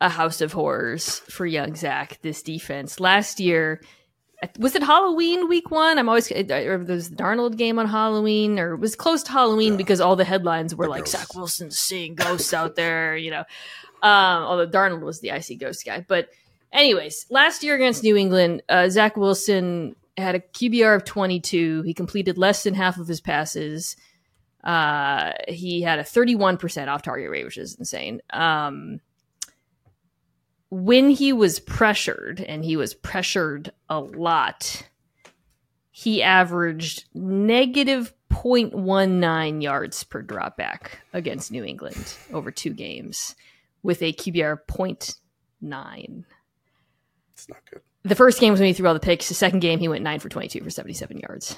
[0.00, 2.18] a house of horrors for young Zach.
[2.22, 3.82] This defense last year
[4.58, 5.98] was it Halloween week one?
[5.98, 9.32] I'm always or there was the Darnold game on Halloween, or it was close to
[9.32, 9.76] Halloween yeah.
[9.76, 11.18] because all the headlines were the like ghosts.
[11.18, 13.44] Zach Wilson's seeing ghosts out there, you know.
[14.02, 16.30] Um, although Darnold was the icy ghost guy, but
[16.72, 21.82] anyways, last year against New England, uh, Zach Wilson had a QBR of 22.
[21.82, 23.96] He completed less than half of his passes.
[24.62, 28.20] Uh, he had a 31% off target rate, which is insane.
[28.30, 29.00] Um,
[30.70, 34.84] when he was pressured, and he was pressured a lot,
[35.90, 43.34] he averaged negative 0.19 yards per dropback against New England over two games
[43.82, 46.24] with a QBR 0.9.
[47.40, 47.82] It's not good.
[48.02, 49.28] The first game was when he threw all the picks.
[49.28, 51.56] The second game, he went 9 for 22 for 77 yards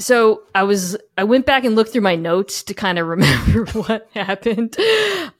[0.00, 3.66] so I was I went back and looked through my notes to kind of remember
[3.72, 4.76] what happened,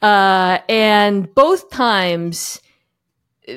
[0.02, 2.60] uh, and both times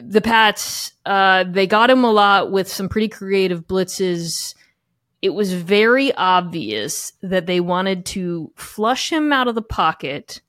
[0.02, 4.56] the Pats uh, they got him a lot with some pretty creative blitzes.
[5.22, 10.42] It was very obvious that they wanted to flush him out of the pocket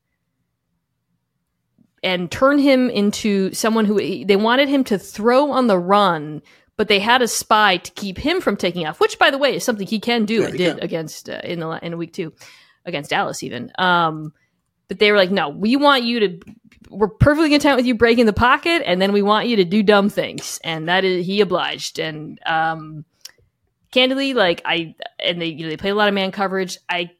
[2.04, 6.42] and turn him into someone who they wanted him to throw on the run
[6.76, 9.54] but they had a spy to keep him from taking off, which, by the way,
[9.54, 10.84] is something he can do yeah, and did can.
[10.84, 12.32] against uh, in the in week two
[12.84, 13.70] against Dallas even.
[13.78, 14.32] Um,
[14.88, 16.40] but they were like, no, we want you to.
[16.90, 19.82] We're perfectly content with you breaking the pocket, and then we want you to do
[19.82, 21.98] dumb things, and that is he obliged.
[21.98, 23.04] And um,
[23.90, 26.78] candidly, like I and they you know they play a lot of man coverage.
[26.88, 27.10] I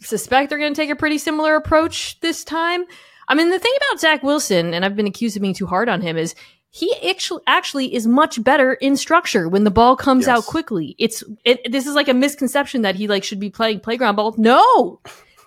[0.00, 2.84] suspect they're going to take a pretty similar approach this time.
[3.30, 5.88] I mean, the thing about Zach Wilson, and I've been accused of being too hard
[5.88, 6.34] on him, is
[6.68, 10.38] he actually actually is much better in structure when the ball comes yes.
[10.38, 10.96] out quickly.
[10.98, 14.34] It's it, this is like a misconception that he like should be playing playground ball.
[14.36, 15.00] No,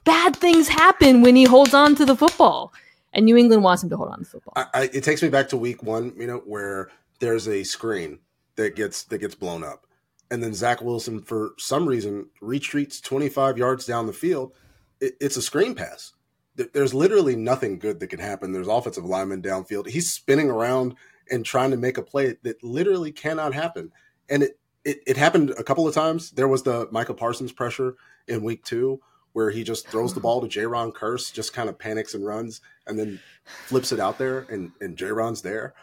[0.05, 2.73] bad things happen when he holds on to the football,
[3.11, 4.53] and New England wants him to hold on to the football.
[4.55, 8.19] I, I, it takes me back to week one, you know, where there's a screen
[8.55, 9.87] that gets that gets blown up,
[10.31, 14.53] and then Zach Wilson for some reason retreats 25 yards down the field.
[15.01, 16.13] It, it's a screen pass.
[16.55, 18.51] There's literally nothing good that can happen.
[18.51, 19.87] There's offensive lineman downfield.
[19.87, 20.95] He's spinning around
[21.31, 23.91] and trying to make a play that literally cannot happen.
[24.29, 26.31] And it, it, it happened a couple of times.
[26.31, 27.95] There was the Micah Parsons pressure
[28.27, 29.01] in week two
[29.33, 32.61] where he just throws the ball to Jayron Curse, just kind of panics and runs,
[32.87, 33.19] and then
[33.65, 35.73] flips it out there, and and Jayron's there.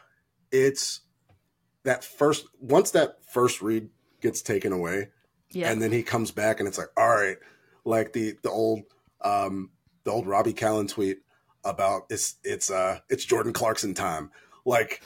[0.51, 1.01] It's
[1.83, 5.09] that first once that first read gets taken away,
[5.51, 5.71] yeah.
[5.71, 7.39] and then he comes back, and it's like, all right,
[7.85, 8.83] like the the old
[9.23, 9.71] um
[10.05, 11.19] the old Robbie Callan tweet
[11.65, 14.31] about it's it's uh it's Jordan Clarkson time.
[14.65, 15.03] Like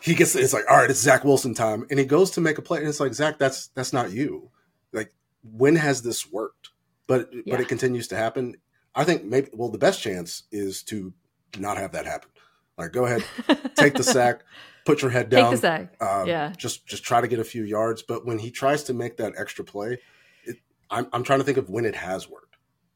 [0.00, 2.58] he gets it's like, all right, it's Zach Wilson time, and he goes to make
[2.58, 4.50] a play, and it's like Zach, that's that's not you.
[4.92, 6.70] Like, when has this worked?
[7.06, 7.42] But Yeah.
[7.54, 8.56] but it continues to happen.
[8.94, 11.12] I think maybe well, the best chance is to
[11.58, 12.30] not have that happen.
[12.78, 13.24] Like, go ahead,
[13.74, 14.42] take the sack,
[14.84, 16.02] put your head down, Take the sack.
[16.02, 16.52] Um, Yeah.
[16.56, 18.02] just just try to get a few yards.
[18.02, 19.98] But when he tries to make that extra play,
[20.44, 20.56] it,
[20.90, 22.45] I'm I'm trying to think of when it has worked.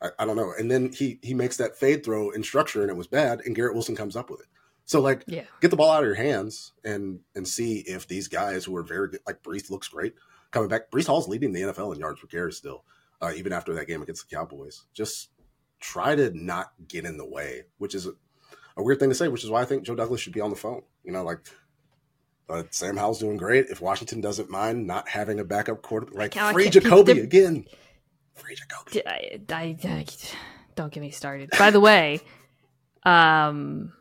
[0.03, 0.53] I, I don't know.
[0.59, 3.41] And then he he makes that fade throw in structure, and it was bad.
[3.45, 4.47] And Garrett Wilson comes up with it.
[4.85, 5.45] So like, Yeah.
[5.61, 8.83] get the ball out of your hands and and see if these guys who are
[8.83, 10.15] very good, like Breece looks great
[10.51, 10.91] coming back.
[10.91, 12.85] Breece Hall's leading the NFL in yards per carry still,
[13.21, 14.85] uh, even after that game against the Cowboys.
[14.93, 15.31] Just
[15.79, 18.13] try to not get in the way, which is a,
[18.77, 20.51] a weird thing to say, which is why I think Joe Douglas should be on
[20.51, 20.83] the phone.
[21.05, 21.39] You know, like
[22.49, 23.67] uh, Sam Howell's doing great.
[23.71, 27.67] If Washington doesn't mind not having a backup quarterback, like free Jacoby again.
[28.49, 29.07] Jacoby.
[29.07, 30.07] I, I, I-
[30.77, 31.51] don't get me started.
[31.59, 32.21] By the way,
[33.05, 33.93] um,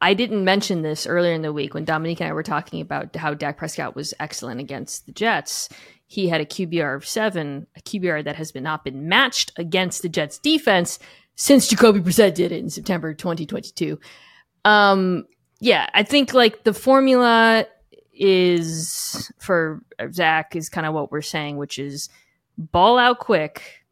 [0.00, 3.14] I didn't mention this earlier in the week when Dominique and I were talking about
[3.16, 5.68] how Dak Prescott was excellent against the Jets.
[6.06, 10.02] He had a QBR of seven, a QBR that has been not been matched against
[10.02, 10.98] the Jets defense
[11.34, 13.98] since Jacoby Brissett did it in September 2022.
[14.64, 15.24] Um,
[15.60, 17.66] yeah, I think like the formula
[18.12, 22.08] is for Zach is kind of what we're saying, which is
[22.58, 23.84] ball out quick.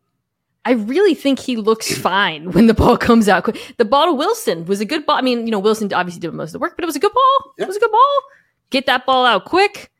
[0.64, 3.74] I really think he looks fine when the ball comes out quick.
[3.78, 5.16] The ball to Wilson was a good ball.
[5.16, 7.00] I mean, you know, Wilson obviously did most of the work, but it was a
[7.00, 7.54] good ball.
[7.58, 8.22] It was a good ball.
[8.70, 9.90] Get that ball out quick.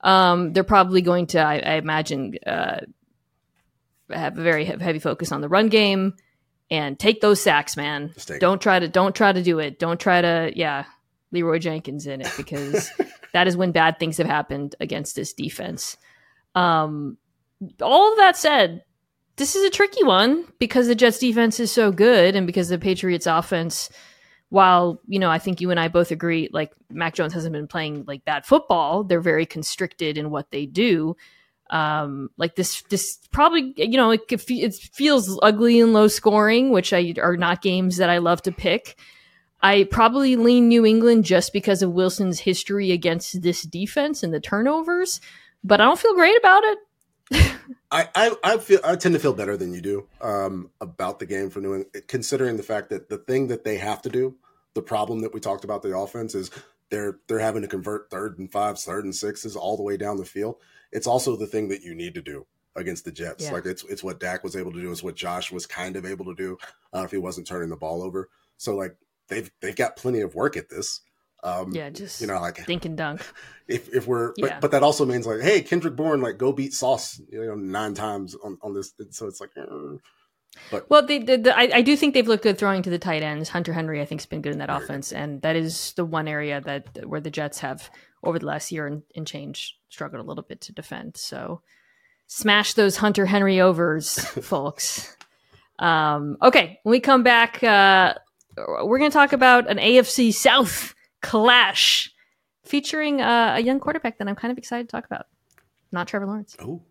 [0.00, 2.80] Um, they're probably going to, I, I imagine, uh,
[4.10, 6.14] have a very heavy focus on the run game
[6.70, 8.12] and take those sacks, man.
[8.40, 9.78] Don't try to, don't try to do it.
[9.78, 10.84] Don't try to, yeah,
[11.30, 12.90] Leroy Jenkins in it because
[13.32, 15.96] that is when bad things have happened against this defense.
[16.54, 17.16] Um,
[17.80, 18.84] all of that said,
[19.36, 22.78] this is a tricky one because the Jets defense is so good and because the
[22.78, 23.88] Patriots offense,
[24.50, 27.66] while, you know, I think you and I both agree, like Mac Jones hasn't been
[27.66, 29.04] playing like bad football.
[29.04, 31.16] They're very constricted in what they do.
[31.70, 36.92] Um, like this, this probably, you know, it, it feels ugly and low scoring, which
[36.92, 38.98] I are not games that I love to pick.
[39.62, 44.40] I probably lean New England just because of Wilson's history against this defense and the
[44.40, 45.20] turnovers,
[45.64, 46.78] but I don't feel great about it.
[47.90, 51.26] I, I, I feel I tend to feel better than you do um, about the
[51.26, 54.36] game for New England, considering the fact that the thing that they have to do,
[54.74, 56.50] the problem that we talked about the offense is
[56.90, 60.16] they're they're having to convert third and fives, third and sixes all the way down
[60.16, 60.56] the field.
[60.90, 63.44] It's also the thing that you need to do against the Jets.
[63.44, 63.52] Yeah.
[63.52, 64.90] Like it's it's what Dak was able to do.
[64.90, 66.58] It's what Josh was kind of able to do
[66.94, 68.28] uh, if he wasn't turning the ball over.
[68.56, 68.96] So like
[69.28, 71.00] they've they've got plenty of work at this.
[71.42, 73.20] Um, Yeah, just you know, like dink and dunk.
[73.68, 74.46] if if we're Yeah.
[74.46, 77.54] but, but that also means like hey kendrick bourne like go beat sauce you know
[77.54, 79.96] nine times on, on this so it's like uh,
[80.88, 83.22] Well, they, the, the, I, I do think they've looked good throwing to the tight
[83.22, 83.48] ends.
[83.48, 86.28] Hunter Henry, I think, has been good in that offense, and that is the one
[86.28, 87.90] area that where the Jets have
[88.22, 91.16] over the last year and, and change struggled a little bit to defend.
[91.16, 91.62] So,
[92.26, 95.16] smash those Hunter Henry overs, folks.
[95.78, 98.14] Um, okay, when we come back, uh,
[98.56, 102.12] we're going to talk about an AFC South clash
[102.64, 105.26] featuring uh, a young quarterback that I'm kind of excited to talk about.
[105.90, 106.56] Not Trevor Lawrence.
[106.60, 106.82] oh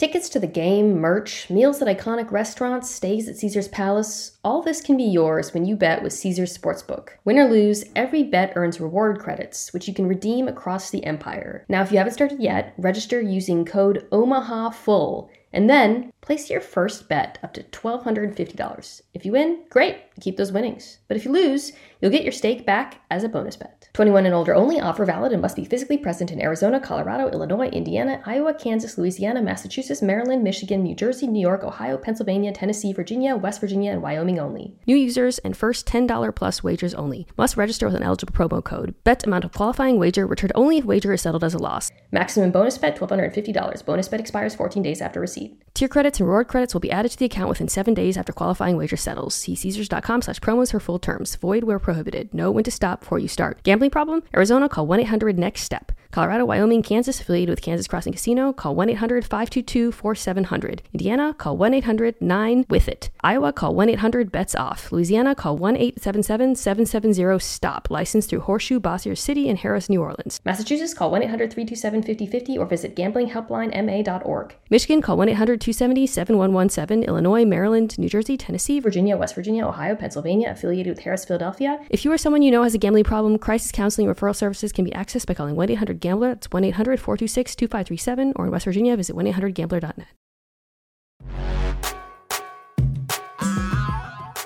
[0.00, 4.80] Tickets to the game, merch, meals at iconic restaurants, stays at Caesars Palace, all this
[4.80, 7.10] can be yours when you bet with Caesars Sportsbook.
[7.26, 11.66] Win or lose, every bet earns reward credits, which you can redeem across the empire.
[11.68, 17.06] Now, if you haven't started yet, register using code OMAHAFULL and then place your first
[17.06, 19.02] bet up to $1,250.
[19.12, 20.98] If you win, great, keep those winnings.
[21.08, 23.88] But if you lose, you'll get your stake back as a bonus bet.
[23.92, 27.68] 21 and older only, offer valid and must be physically present in Arizona, Colorado, Illinois,
[27.68, 33.36] Indiana, Iowa, Kansas, Louisiana, Massachusetts, Maryland, Michigan, New Jersey, New York, Ohio, Pennsylvania, Tennessee, Virginia,
[33.36, 34.76] West Virginia, and Wyoming only.
[34.86, 37.26] New users and first $10 plus wagers only.
[37.36, 38.94] Must register with an eligible promo code.
[39.04, 41.90] Bet amount of qualifying wager returned only if wager is settled as a loss.
[42.12, 43.84] Maximum bonus bet $1,250.
[43.84, 45.60] Bonus bet expires 14 days after receipt.
[45.74, 48.32] Tier credits and reward credits will be added to the account within seven days after
[48.32, 49.34] qualifying wager settles.
[49.34, 51.36] See Caesars.com slash promos for full terms.
[51.36, 52.34] Void where prohibited.
[52.34, 53.62] Know when to stop before you start.
[53.62, 54.24] Gambling problem?
[54.34, 55.92] Arizona, call 1-800-NEXT-STEP.
[56.10, 60.80] Colorado, Wyoming, Kansas, affiliated with Kansas Crossing Casino, call 1-800-522-4700.
[60.92, 63.10] Indiana, call 1-800-9-WITH-IT.
[63.20, 64.90] Iowa, call 1-800-BETS-OFF.
[64.90, 67.90] Louisiana, call 1-877-770-STOP.
[67.90, 70.40] Licensed through Horseshoe, Bossier City, and Harrah's, New Orleans.
[70.44, 74.56] Massachusetts, call 1 800 327 5050 or visit gamblinghelplinema.org.
[74.68, 77.06] Michigan, call 1-800-270-7117.
[77.06, 81.78] Illinois, Maryland, New Jersey, Tennessee, Virginia, West Virginia, Ohio, Pennsylvania, affiliated with Harrah's, Philadelphia.
[81.88, 84.84] If you or someone you know has a gambling problem, crisis counseling referral services can
[84.84, 86.34] be accessed by calling 1 800 Gambler.
[86.34, 88.32] That's 1 800 426 2537.
[88.36, 90.06] Or in West Virginia, visit 1 800 Gambler.net.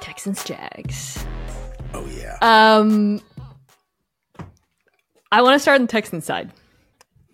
[0.00, 1.24] Texans Jags.
[1.92, 3.20] oh yeah Um,
[5.30, 6.52] I want to start on the Texans side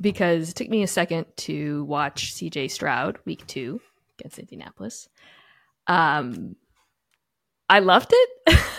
[0.00, 3.80] because it took me a second to watch CJ Stroud week two
[4.18, 5.08] against Indianapolis.
[5.86, 6.56] Um,
[7.68, 8.58] I loved it.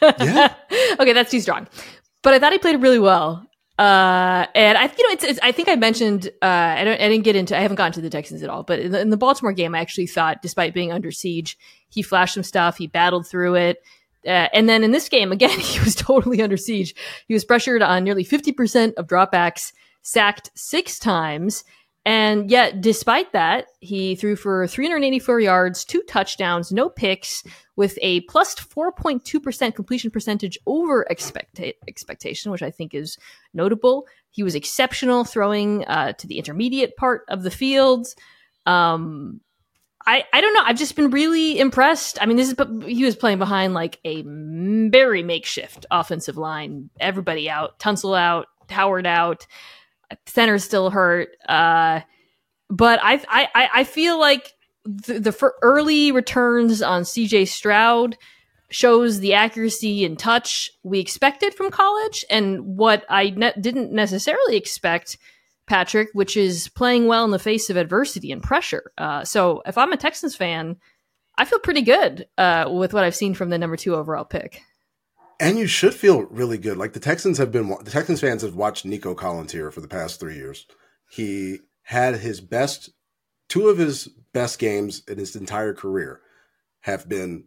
[0.00, 0.54] Yeah.
[1.00, 1.66] okay, that's too strong.
[2.22, 3.44] But I thought he played really well.
[3.78, 7.08] Uh, and I, you know, it's, it's I think I mentioned, uh, I, don't, I
[7.08, 9.10] didn't get into, I haven't gotten to the Texans at all, but in the, in
[9.10, 11.56] the Baltimore game, I actually thought, despite being under siege,
[11.88, 13.78] he flashed some stuff, he battled through it.
[14.26, 16.94] Uh, and then in this game, again, he was totally under siege.
[17.28, 19.72] He was pressured on nearly 50% of dropbacks,
[20.02, 21.62] sacked six times.
[22.08, 27.44] And yet, despite that, he threw for 384 yards, two touchdowns, no picks,
[27.76, 33.18] with a plus 4.2% completion percentage over expecta- expectation, which I think is
[33.52, 34.06] notable.
[34.30, 38.06] He was exceptional throwing uh, to the intermediate part of the field.
[38.64, 39.42] Um,
[40.06, 40.62] I, I don't know.
[40.64, 42.16] I've just been really impressed.
[42.22, 42.54] I mean, this is
[42.86, 46.88] he was playing behind like a very makeshift offensive line.
[46.98, 49.46] Everybody out, Tunsil out, Howard out,
[50.26, 51.30] center's still hurt.
[51.48, 52.00] Uh,
[52.70, 54.52] but I I I feel like
[54.84, 58.16] the, the early returns on CJ Stroud
[58.70, 64.56] shows the accuracy and touch we expected from college, and what I ne- didn't necessarily
[64.56, 65.16] expect
[65.66, 68.92] Patrick, which is playing well in the face of adversity and pressure.
[68.98, 70.76] Uh, so if I'm a Texans fan,
[71.36, 74.62] I feel pretty good uh, with what I've seen from the number two overall pick.
[75.40, 76.76] And you should feel really good.
[76.76, 79.88] Like the Texans have been, the Texans fans have watched Nico Collins here for the
[79.88, 80.66] past three years.
[81.10, 82.90] He had his best,
[83.48, 86.20] two of his best games in his entire career
[86.80, 87.44] have been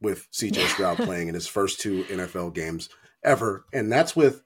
[0.00, 2.88] with CJ Stroud playing in his first two NFL games
[3.24, 3.64] ever.
[3.72, 4.42] And that's with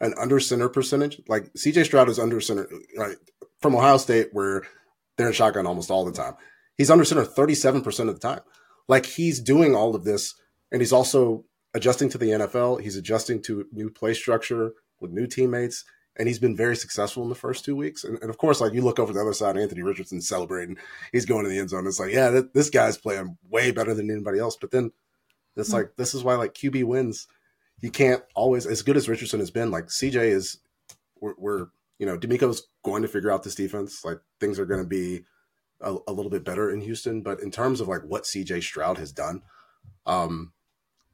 [0.00, 1.20] an under center percentage.
[1.28, 2.68] Like CJ Stroud is under center
[3.60, 4.62] from Ohio State, where
[5.16, 6.34] they're in shotgun almost all the time.
[6.76, 8.40] He's under center 37% of the time.
[8.88, 10.34] Like he's doing all of this,
[10.72, 11.44] and he's also
[11.74, 12.80] adjusting to the NFL.
[12.80, 15.84] He's adjusting to new play structure with new teammates,
[16.16, 18.04] and he's been very successful in the first two weeks.
[18.04, 20.76] And, and of course, like you look over the other side, Anthony Richardson celebrating,
[21.12, 21.86] he's going to the end zone.
[21.86, 24.56] It's like, yeah, th- this guy's playing way better than anybody else.
[24.60, 24.92] But then
[25.56, 25.78] it's mm-hmm.
[25.78, 27.26] like this is why like QB wins
[27.80, 29.70] you can't always as good as Richardson has been.
[29.70, 30.58] Like CJ is,
[31.20, 31.66] we're, we're
[31.98, 34.04] you know DeMeco's going to figure out this defense.
[34.04, 35.24] Like things are going to be
[35.80, 38.98] a, a, little bit better in Houston, but in terms of like what CJ Stroud
[38.98, 39.42] has done,
[40.06, 40.52] um,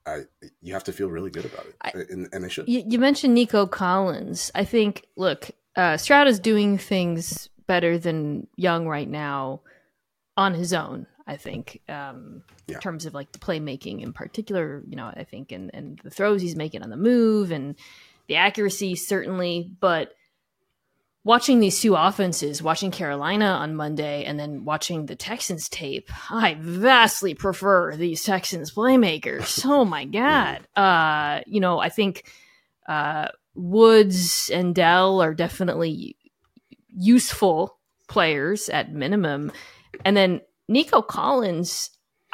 [0.06, 0.22] I
[0.62, 2.68] you have to feel really good about it, I, and, and, they should.
[2.68, 4.52] You, you, mentioned Nico Collins.
[4.54, 9.60] I think look, uh, Stroud is doing things better than Young right now
[10.36, 11.06] on his own.
[11.26, 12.76] I think, um, yeah.
[12.76, 16.10] in terms of like the playmaking in particular, you know, I think, and, and the
[16.10, 17.74] throws he's making on the move and
[18.28, 19.68] the accuracy, certainly.
[19.80, 20.14] But
[21.26, 26.56] watching these two offenses, watching Carolina on Monday and then watching the Texans tape, I
[26.60, 29.60] vastly prefer these Texans playmakers.
[29.66, 30.60] oh my God.
[30.76, 32.30] Uh, you know, I think
[32.88, 36.16] uh, Woods and Dell are definitely
[36.96, 39.50] useful players at minimum.
[40.04, 41.90] And then Nico Collins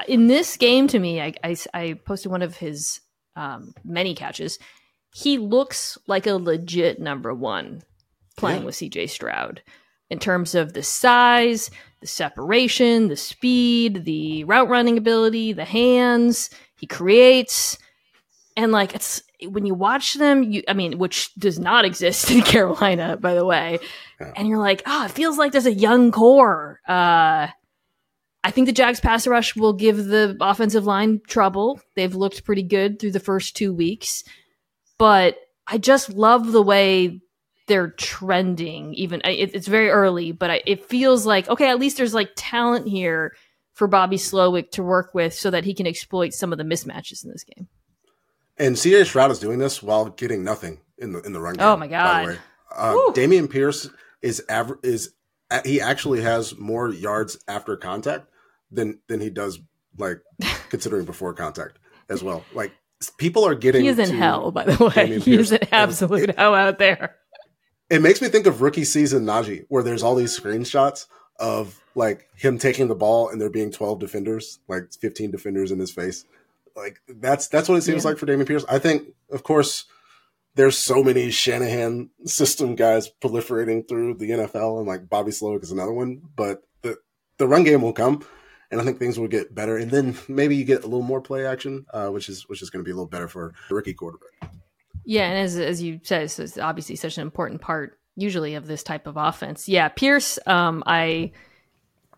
[0.06, 3.00] in this game to me, I, I, I posted one of his
[3.36, 4.58] um, many catches.
[5.14, 7.82] He looks like a legit number one
[8.36, 8.66] playing yeah.
[8.66, 9.62] with CJ Stroud
[10.12, 11.70] in terms of the size,
[12.02, 17.78] the separation, the speed, the route running ability, the hands he creates.
[18.54, 22.42] And like it's when you watch them, you I mean, which does not exist in
[22.42, 23.78] Carolina, by the way.
[24.20, 24.32] Yeah.
[24.36, 26.80] And you're like, oh, it feels like there's a young core.
[26.86, 27.48] Uh
[28.44, 31.80] I think the Jags pass rush will give the offensive line trouble.
[31.96, 34.24] They've looked pretty good through the first two weeks,
[34.98, 37.20] but I just love the way
[37.66, 38.94] they're trending.
[38.94, 41.68] Even it, it's very early, but I, it feels like okay.
[41.68, 43.34] At least there's like talent here
[43.72, 47.24] for Bobby Slowik to work with, so that he can exploit some of the mismatches
[47.24, 47.68] in this game.
[48.58, 51.66] And CJ Stroud is doing this while getting nothing in the in the run game.
[51.66, 52.38] Oh my god!
[52.74, 53.88] Uh, Dameon Pierce
[54.20, 55.14] is aver- is
[55.64, 58.28] he actually has more yards after contact
[58.70, 59.58] than than he does
[59.98, 60.20] like
[60.70, 62.44] considering before contact as well.
[62.54, 62.72] Like
[63.18, 63.82] people are getting.
[63.82, 65.18] He is in hell, by the way.
[65.18, 67.16] He is an absolute it, hell out there.
[67.92, 72.26] It makes me think of rookie season Najee, where there's all these screenshots of like
[72.34, 76.24] him taking the ball and there being 12 defenders, like 15 defenders in his face.
[76.74, 78.08] Like that's that's what it seems yeah.
[78.08, 78.64] like for Dameon Pierce.
[78.66, 79.84] I think, of course,
[80.54, 85.70] there's so many Shanahan system guys proliferating through the NFL, and like Bobby Slowik is
[85.70, 86.22] another one.
[86.34, 86.96] But the
[87.36, 88.24] the run game will come
[88.70, 89.76] and I think things will get better.
[89.76, 92.70] And then maybe you get a little more play action, uh, which is which is
[92.70, 94.50] going to be a little better for the rookie quarterback.
[95.04, 98.82] Yeah, and as as you said, it's obviously such an important part usually of this
[98.82, 99.68] type of offense.
[99.68, 101.32] Yeah, Pierce, um, I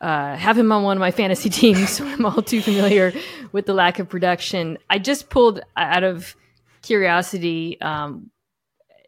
[0.01, 3.13] uh, have him on one of my fantasy teams, so I'm all too familiar
[3.53, 4.79] with the lack of production.
[4.91, 6.37] I just pulled out of
[6.83, 7.81] curiosity.
[7.81, 8.31] Um,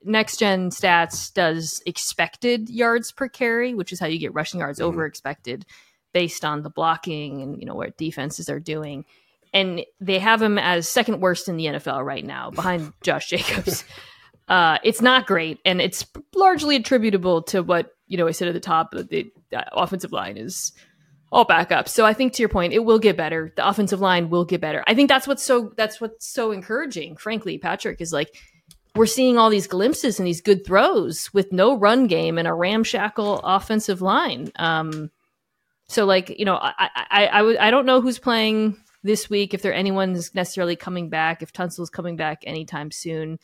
[0.05, 4.79] next gen stats does expected yards per carry, which is how you get rushing yards
[4.79, 4.89] mm-hmm.
[4.89, 5.67] over expected
[6.13, 9.05] based on the blocking and you know what defenses are doing.
[9.53, 13.85] And they have him as second worst in the NFL right now, behind Josh Jacobs.
[14.49, 18.55] Uh, it's not great, and it's largely attributable to what you know I said at
[18.55, 18.93] the top.
[18.93, 19.31] that the
[19.73, 20.73] offensive line is
[21.33, 21.89] all back up.
[21.89, 23.53] So I think to your point, it will get better.
[23.57, 24.85] The offensive line will get better.
[24.87, 28.37] I think that's what's so that's what's so encouraging, frankly, Patrick, is like
[28.95, 32.55] we're seeing all these glimpses and these good throws with no run game and a
[32.55, 34.51] ramshackle offensive line.
[34.57, 35.11] Um,
[35.89, 39.55] so like, you know, I I I, w- I don't know who's playing this week,
[39.55, 43.39] if there anyone's necessarily coming back, if Tunsil's coming back anytime soon.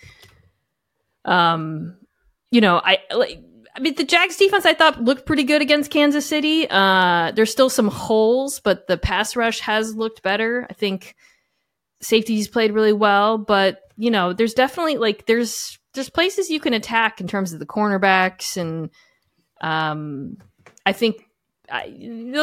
[1.25, 1.97] Um,
[2.51, 3.43] you know, I like
[3.75, 6.67] I mean, the Jags defense I thought looked pretty good against Kansas City.
[6.69, 10.67] Uh, there's still some holes, but the pass rush has looked better.
[10.69, 11.17] I think
[12.01, 16.75] safeties played really well, but you know, there's definitely like there's there's places you can
[16.75, 18.91] attack in terms of the cornerbacks, and
[19.61, 20.37] um,
[20.85, 21.27] I think
[21.73, 21.89] I,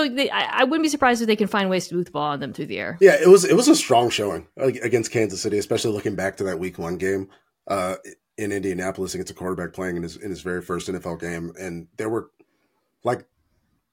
[0.10, 2.40] they, I, wouldn't be surprised if they can find ways to move the ball on
[2.40, 2.98] them through the air.
[3.00, 6.44] Yeah, it was it was a strong showing against Kansas City, especially looking back to
[6.46, 7.30] that Week One game.
[7.68, 7.98] Uh,
[8.40, 11.88] in Indianapolis against a quarterback playing in his in his very first NFL game, and
[11.98, 12.32] there were
[13.04, 13.28] like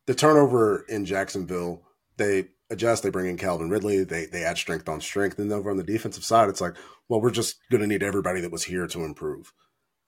[0.06, 1.82] the turnover in Jacksonville.
[2.16, 3.02] They adjust.
[3.02, 4.04] They bring in Calvin Ridley.
[4.04, 5.38] They they add strength on strength.
[5.38, 6.76] And over on the defensive side, it's like,
[7.08, 9.52] well, we're just going to need everybody that was here to improve.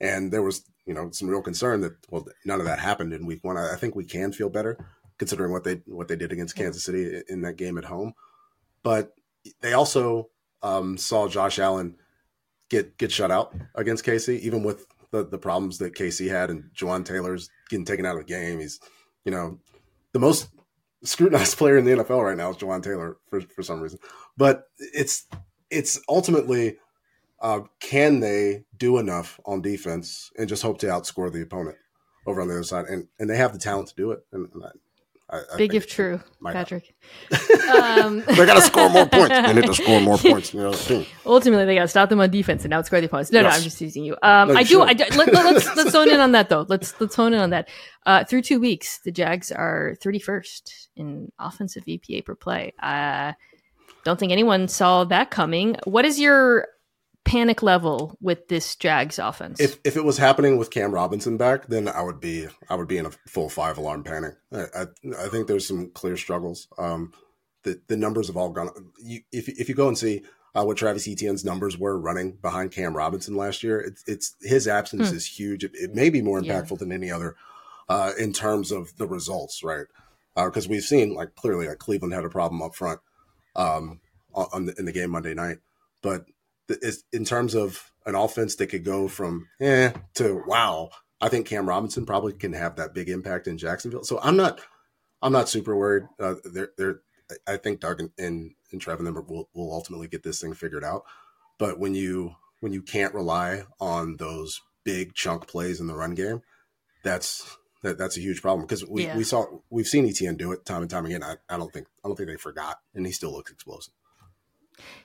[0.00, 3.26] And there was you know some real concern that well, none of that happened in
[3.26, 3.56] Week One.
[3.56, 4.78] I, I think we can feel better
[5.18, 8.14] considering what they what they did against Kansas City in that game at home.
[8.82, 9.14] But
[9.60, 10.30] they also
[10.62, 11.96] um, saw Josh Allen
[12.68, 16.70] get get shut out against KC, even with the, the problems that KC had and
[16.76, 18.60] Jawaan Taylor's getting taken out of the game.
[18.60, 18.80] He's,
[19.24, 19.58] you know,
[20.12, 20.48] the most
[21.02, 23.98] scrutinized player in the NFL right now is Jawaan Taylor for, for some reason.
[24.36, 25.26] But it's
[25.70, 26.76] it's ultimately
[27.40, 31.76] uh, can they do enough on defense and just hope to outscore the opponent
[32.26, 32.86] over on the other side?
[32.86, 34.20] And and they have the talent to do it.
[34.32, 34.62] And, and
[35.30, 36.94] I, I Big if true, Patrick.
[37.70, 39.28] um, they got to score more points.
[39.28, 40.54] They need to score more points.
[40.54, 43.30] You know, Ultimately, they got to stop them on defense and outscore the opponents.
[43.30, 43.52] No, yes.
[43.52, 44.16] no, I'm just teasing you.
[44.22, 44.80] Um, no, I do.
[44.80, 46.64] I do let, us let's, let's hone in on that though.
[46.68, 47.68] Let's let's hone in on that.
[48.06, 52.72] Uh, through two weeks, the Jags are 31st in offensive EPA per play.
[52.82, 53.34] Uh,
[54.04, 55.76] don't think anyone saw that coming.
[55.84, 56.68] What is your
[57.28, 59.60] panic level with this Jags offense.
[59.60, 62.88] If if it was happening with Cam Robinson back, then I would be I would
[62.88, 64.34] be in a full five alarm panic.
[64.52, 64.84] I I,
[65.18, 66.68] I think there's some clear struggles.
[66.78, 67.12] Um,
[67.64, 68.70] the the numbers have all gone.
[68.98, 70.22] You, if if you go and see
[70.54, 74.66] uh, what Travis Etienne's numbers were running behind Cam Robinson last year, it's, it's his
[74.66, 75.16] absence hmm.
[75.16, 75.64] is huge.
[75.64, 76.76] It, it, may be more impactful yeah.
[76.78, 77.36] than any other
[77.88, 79.86] uh, in terms of the results, right?
[80.34, 83.00] Because uh, we've seen like clearly like Cleveland had a problem up front
[83.54, 84.00] um,
[84.34, 85.58] on the, in the game Monday night,
[86.00, 86.24] but
[86.68, 90.90] is in terms of an offense that could go from eh to wow.
[91.20, 94.04] I think Cam Robinson probably can have that big impact in Jacksonville.
[94.04, 94.60] So I'm not,
[95.20, 96.04] I'm not super worried.
[96.20, 97.00] Uh, they're, they're,
[97.46, 100.84] I think Doug and, and, and Trevor them will, will ultimately get this thing figured
[100.84, 101.02] out.
[101.58, 106.14] But when you when you can't rely on those big chunk plays in the run
[106.14, 106.42] game,
[107.02, 109.16] that's that, that's a huge problem because we, yeah.
[109.16, 111.22] we saw we've seen Etienne do it time and time again.
[111.22, 113.94] I, I don't think I don't think they forgot, and he still looks explosive.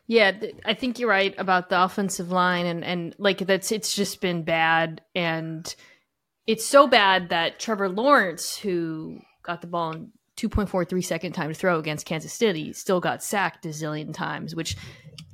[0.08, 0.32] Yeah,
[0.66, 4.44] I think you're right about the offensive line and and like that's it's just been
[4.44, 5.74] bad and
[6.46, 11.54] it's so bad that Trevor Lawrence who got the ball in 2.43 second time to
[11.54, 14.76] throw against Kansas City still got sacked a zillion times, which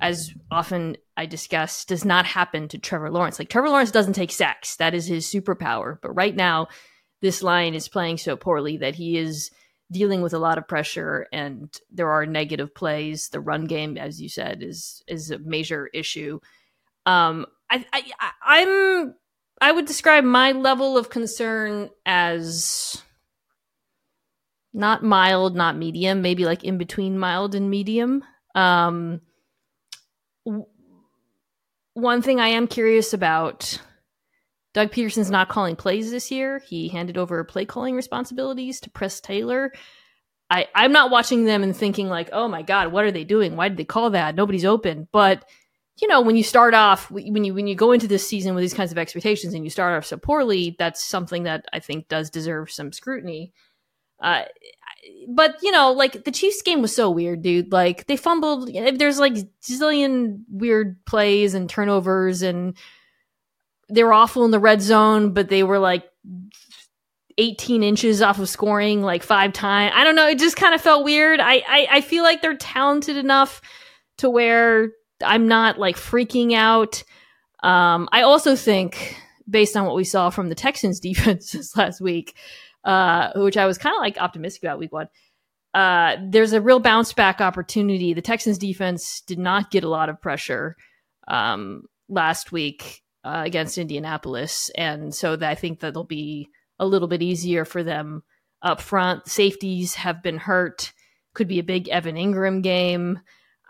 [0.00, 3.38] as often I discuss does not happen to Trevor Lawrence.
[3.38, 4.76] Like Trevor Lawrence doesn't take sacks.
[4.76, 5.98] That is his superpower.
[6.00, 6.68] But right now
[7.22, 9.50] this line is playing so poorly that he is
[9.90, 13.28] dealing with a lot of pressure and there are negative plays.
[13.28, 16.40] The run game, as you said, is is a major issue.
[17.06, 19.14] Um, I, I I'm
[19.60, 23.02] I would describe my level of concern as
[24.72, 28.24] not mild, not medium, maybe like in between mild and medium.
[28.54, 29.20] Um,
[30.46, 30.66] w-
[31.94, 33.80] one thing I am curious about
[34.72, 36.60] Doug Pederson's not calling plays this year.
[36.60, 39.72] He handed over play calling responsibilities to Press Taylor.
[40.48, 43.56] I, I'm not watching them and thinking like, oh my God, what are they doing?
[43.56, 44.34] Why did they call that?
[44.34, 45.08] Nobody's open.
[45.12, 45.44] But
[46.00, 48.62] you know, when you start off, when you when you go into this season with
[48.62, 52.08] these kinds of expectations and you start off so poorly, that's something that I think
[52.08, 53.52] does deserve some scrutiny.
[54.18, 54.42] Uh,
[55.28, 57.70] but you know, like the Chiefs game was so weird, dude.
[57.70, 58.70] Like they fumbled.
[58.72, 62.76] There's like zillion weird plays and turnovers and
[63.90, 66.04] they were awful in the red zone, but they were like
[67.38, 69.92] 18 inches off of scoring like five times.
[69.96, 70.28] I don't know.
[70.28, 71.40] It just kind of felt weird.
[71.40, 73.62] I, I, I feel like they're talented enough
[74.18, 74.90] to where
[75.24, 77.02] I'm not like freaking out.
[77.62, 79.16] Um, I also think
[79.48, 82.36] based on what we saw from the Texans defense this last week,
[82.84, 85.08] uh, which I was kind of like optimistic about week one.
[85.72, 88.12] Uh, there's a real bounce back opportunity.
[88.12, 90.76] The Texans defense did not get a lot of pressure
[91.28, 96.48] um, last week uh, against Indianapolis, and so I think that it'll be
[96.78, 98.22] a little bit easier for them
[98.62, 99.28] up front.
[99.28, 100.92] Safeties have been hurt.
[101.34, 103.20] Could be a big Evan Engram game.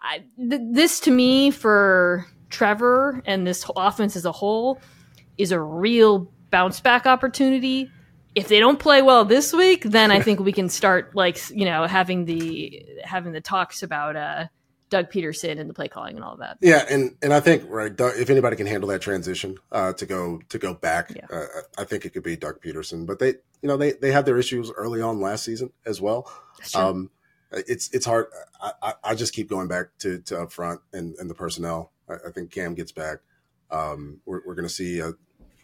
[0.02, 4.80] I, th- this to me for Trevor and this offense as a whole
[5.36, 7.90] is a real bounce back opportunity.
[8.34, 11.64] If they don't play well this week, then I think we can start like you
[11.64, 14.46] know having the having the talks about uh,
[14.90, 16.58] Doug Pederson and the play calling and all of that.
[16.60, 20.04] Yeah, and and I think right, Doug, if anybody can handle that transition uh, to
[20.04, 21.26] go to go back, yeah.
[21.32, 21.46] uh,
[21.78, 23.06] I think it could be Doug Pederson.
[23.06, 23.28] But they,
[23.62, 26.30] you know, they they had their issues early on last season as well.
[26.74, 27.10] Um,
[27.52, 28.26] it's it's hard.
[28.60, 31.92] I, I, just keep going back to to up front and and the personnel.
[32.08, 33.18] I, I think Cam gets back.
[33.70, 35.12] Um, we're we're going to see a,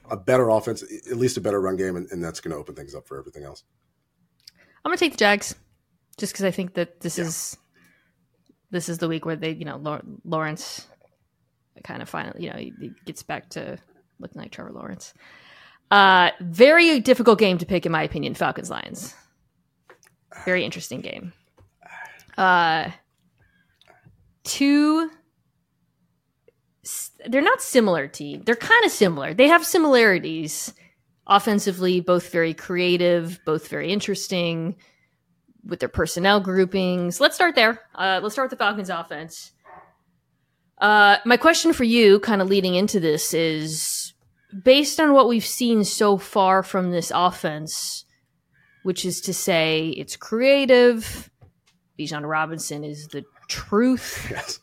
[0.09, 2.75] a better offense, at least a better run game, and, and that's going to open
[2.75, 3.65] things up for everything else.
[4.85, 5.55] I'm going to take the Jags,
[6.17, 7.25] just because I think that this yeah.
[7.25, 7.57] is
[8.71, 10.87] this is the week where they, you know, Lawrence
[11.85, 13.79] kind of finally, you know, he gets back to
[14.19, 15.15] looking like Trevor Lawrence.
[15.91, 18.35] Uh, very difficult game to pick, in my opinion.
[18.35, 19.15] Falcons Lions.
[20.45, 21.33] Very interesting game.
[22.37, 22.91] Uh,
[24.45, 25.11] two.
[27.27, 28.43] They're not similar team.
[28.45, 29.35] They're kind of similar.
[29.35, 30.73] They have similarities
[31.27, 34.77] offensively, both very creative, both very interesting
[35.67, 37.21] with their personnel groupings.
[37.21, 37.81] Let's start there.
[37.95, 39.53] Uh, let's start with the Falcons offense.
[40.79, 44.15] Uh, my question for you, kind of leading into this, is
[44.63, 48.05] based on what we've seen so far from this offense,
[48.83, 51.31] which is to say, it's creative.
[51.99, 54.31] Bijan Robinson is the truth.
[54.31, 54.61] Yes.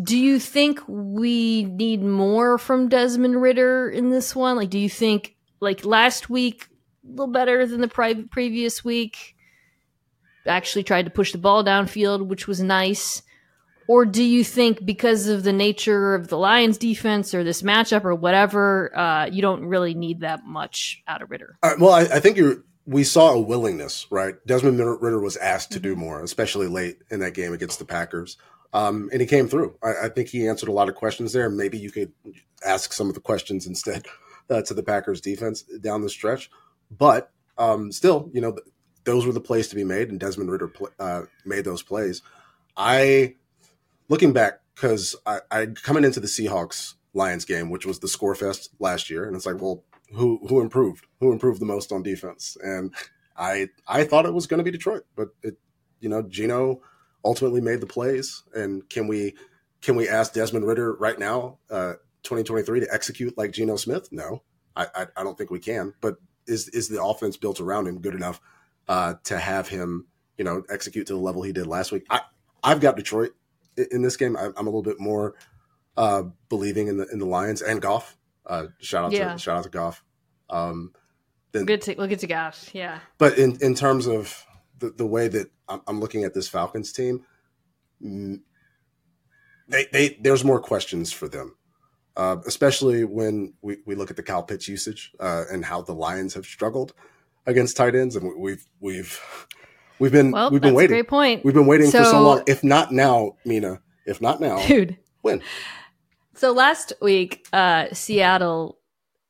[0.00, 4.56] Do you think we need more from Desmond Ridder in this one?
[4.56, 6.68] Like, do you think like last week
[7.04, 7.88] a little better than the
[8.30, 9.34] previous week?
[10.48, 13.22] Actually tried to push the ball downfield, which was nice?
[13.88, 18.04] Or do you think because of the nature of the Lions defense or this matchup
[18.04, 21.58] or whatever, uh, you don't really need that much out of Ridder?
[21.62, 24.34] Uh, well, I, I think you we saw a willingness, right?
[24.46, 26.00] Desmond Ridder was asked to do mm-hmm.
[26.00, 28.38] more, especially late in that game against the Packers.
[28.72, 29.76] Um, and he came through.
[29.82, 31.48] I, I, think he answered a lot of questions there.
[31.48, 32.12] Maybe you could
[32.66, 34.06] ask some of the questions instead
[34.50, 36.50] uh, to the Packers defense down the stretch.
[36.90, 38.56] But um, still, you know,
[39.08, 42.20] those were the plays to be made, and Desmond Ridder uh, made those plays.
[42.76, 43.36] I,
[44.10, 48.34] looking back, because I, I coming into the Seahawks Lions game, which was the score
[48.34, 49.82] fest last year, and it's like, well,
[50.12, 51.06] who who improved?
[51.20, 52.58] Who improved the most on defense?
[52.62, 52.94] And
[53.34, 55.56] I I thought it was going to be Detroit, but it,
[56.00, 56.82] you know, Geno
[57.24, 58.42] ultimately made the plays.
[58.54, 59.36] And can we
[59.80, 61.94] can we ask Desmond Ridder right now, uh,
[62.24, 64.12] 2023, to execute like Geno Smith?
[64.12, 64.42] No,
[64.76, 65.94] I, I, I don't think we can.
[66.02, 68.38] But is is the offense built around him good enough
[68.88, 72.04] uh, to have him, you know, execute to the level he did last week.
[72.10, 72.22] I,
[72.62, 73.32] I've got Detroit
[73.90, 74.36] in this game.
[74.36, 75.34] I'm a little bit more
[75.96, 78.16] uh, believing in the in the Lions and Goff.
[78.46, 79.32] Uh, shout out yeah.
[79.32, 80.04] to shout out to Goff.
[80.50, 80.92] Um,
[81.52, 82.70] then, we'll get to we'll get to Goff.
[82.72, 82.98] Yeah.
[83.18, 84.44] But in in terms of
[84.78, 87.24] the, the way that I'm, I'm looking at this Falcons team,
[88.02, 88.40] mm,
[89.68, 91.56] they, they there's more questions for them.
[92.16, 95.94] Uh, especially when we, we look at the Kyle Pitts usage uh, and how the
[95.94, 96.92] Lions have struggled
[97.48, 99.20] against tight ends, and we've we've
[99.98, 100.94] we've been well, we've been waiting.
[100.94, 101.44] great point.
[101.44, 102.42] We've been waiting so, for so long.
[102.46, 103.80] If not now, Mina.
[104.06, 105.42] If not now, dude, when?
[106.34, 108.78] So last week, uh, Seattle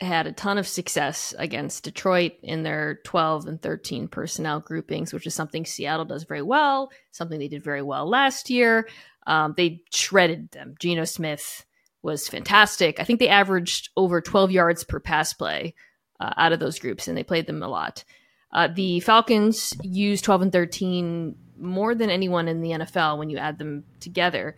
[0.00, 5.26] had a ton of success against Detroit in their 12 and 13 personnel groupings, which
[5.26, 8.88] is something Seattle does very well, something they did very well last year.
[9.26, 10.74] Um, they shredded them.
[10.78, 11.64] Geno Smith
[12.02, 13.00] was fantastic.
[13.00, 15.74] I think they averaged over 12 yards per pass play
[16.20, 18.04] uh, out of those groups, and they played them a lot.
[18.52, 23.38] Uh, the Falcons use 12 and 13 more than anyone in the NFL when you
[23.38, 24.56] add them together,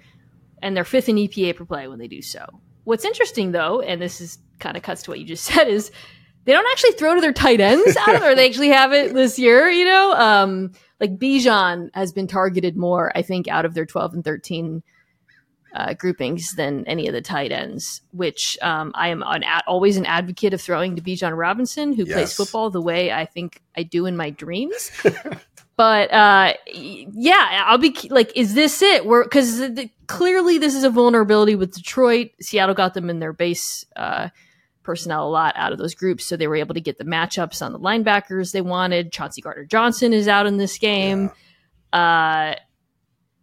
[0.63, 2.47] and they're fifth in EPA per play when they do so.
[2.85, 5.91] What's interesting, though, and this is kind of cuts to what you just said, is
[6.45, 9.69] they don't actually throw to their tight ends out they actually have it this year.
[9.69, 14.15] You know, um, like Bijan has been targeted more, I think, out of their 12
[14.15, 14.83] and 13
[15.75, 19.97] uh, groupings than any of the tight ends, which um, I am an ad- always
[19.97, 22.15] an advocate of throwing to Bijan Robinson, who yes.
[22.15, 24.91] plays football the way I think I do in my dreams.
[25.77, 29.07] but uh, yeah, I'll be like, is this it?
[29.07, 29.63] We're because
[30.07, 32.31] clearly this is a vulnerability with Detroit.
[32.41, 34.31] Seattle got them in their base uh,
[34.83, 37.65] personnel a lot out of those groups, so they were able to get the matchups
[37.65, 39.13] on the linebackers they wanted.
[39.13, 41.31] Chauncey Gardner Johnson is out in this game.
[41.93, 42.55] Yeah.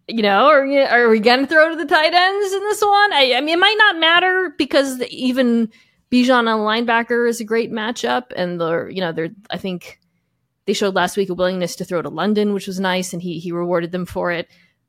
[0.08, 3.14] You know, are, are we going to throw to the tight ends in this one?
[3.14, 5.70] I, I, mean, it might not matter because even
[6.12, 10.00] Bijan on linebacker is a great matchup, and the you know they're I think
[10.66, 13.40] they showed last week a willingness to throw to London, which was nice, and he
[13.40, 14.48] he rewarded them for it.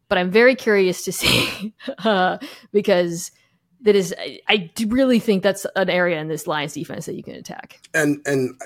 [0.08, 2.38] But I'm very curious to see uh,
[2.72, 3.32] because
[3.80, 7.24] that is I, I really think that's an area in this Lions defense that you
[7.24, 7.80] can attack.
[7.92, 8.60] And and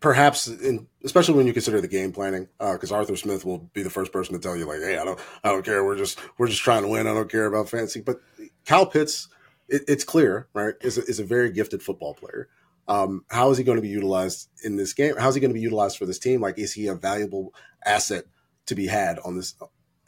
[0.00, 3.82] perhaps in, especially when you consider the game planning because uh, arthur smith will be
[3.82, 5.84] the first person to tell you like hey i don't i don't care.
[5.84, 7.06] We're just we're just trying to win.
[7.06, 8.20] I don't care about fancy but
[8.66, 9.28] Kyle Pitts
[9.68, 12.48] it, it's clear right is a, is a very gifted football player.
[12.86, 15.14] Um, how is he going to be utilized in this game?
[15.18, 16.40] How's he going to be utilized for this team?
[16.40, 17.54] Like is he a valuable
[17.84, 18.24] asset
[18.66, 19.54] to be had on this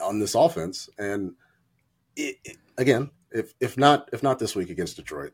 [0.00, 0.88] on this offense?
[0.98, 1.34] And
[2.16, 5.32] it, it, again if if not if not this week against detroit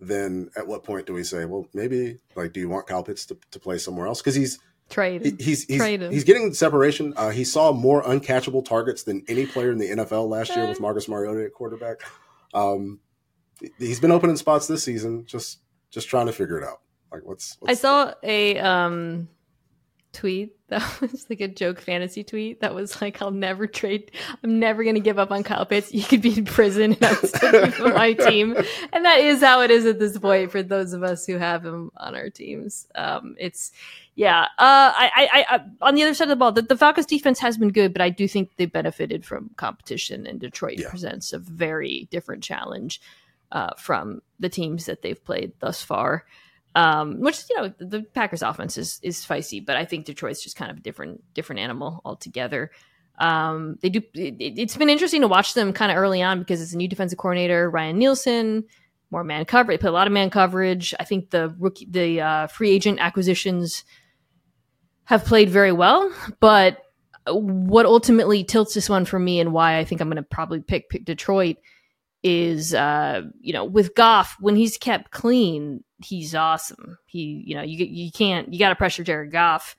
[0.00, 3.26] then at what point do we say, well, maybe like, do you want Kyle Pitts
[3.26, 4.20] to, to play somewhere else?
[4.20, 4.58] Because he's
[4.90, 5.24] trade.
[5.24, 7.14] He, he's he's, he's getting separation.
[7.16, 10.80] Uh, he saw more uncatchable targets than any player in the NFL last year with
[10.80, 12.00] Marcus Mariota at quarterback.
[12.54, 13.00] Um,
[13.78, 16.80] he's been opening spots this season, just just trying to figure it out.
[17.12, 19.28] Like what's, what's I saw a um
[20.16, 24.10] tweet that was like a joke fantasy tweet that was like, I'll never trade.
[24.42, 25.94] I'm never going to give up on Kyle Pitts.
[25.94, 28.56] You could be in prison and I'm still for my team.
[28.92, 31.64] And that is how it is at this point for those of us who have
[31.64, 32.88] him on our teams.
[32.96, 33.70] Um, it's,
[34.16, 34.42] yeah.
[34.58, 37.38] Uh, I, I, I, on the other side of the ball, the, the Falcons defense
[37.38, 40.90] has been good, but I do think they benefited from competition and Detroit yeah.
[40.90, 43.00] presents a very different challenge,
[43.52, 46.24] uh, from the teams that they've played thus far.
[46.76, 50.56] Um, which you know the Packers offense is is feisty, but I think Detroit's just
[50.56, 52.70] kind of a different different animal altogether.
[53.18, 54.02] Um, they do.
[54.14, 56.86] It, has been interesting to watch them kind of early on because it's a new
[56.86, 58.64] defensive coordinator, Ryan Nielsen,
[59.10, 59.80] more man coverage.
[59.80, 60.92] They put a lot of man coverage.
[61.00, 63.84] I think the rookie, the uh, free agent acquisitions
[65.04, 66.82] have played very well, but
[67.28, 70.60] what ultimately tilts this one for me and why I think I'm going to probably
[70.60, 71.56] pick, pick Detroit
[72.22, 76.98] is, uh, you know, with Goff when he's kept clean, he's awesome.
[77.06, 79.76] He, you know, you you can't you got to pressure Jared Goff,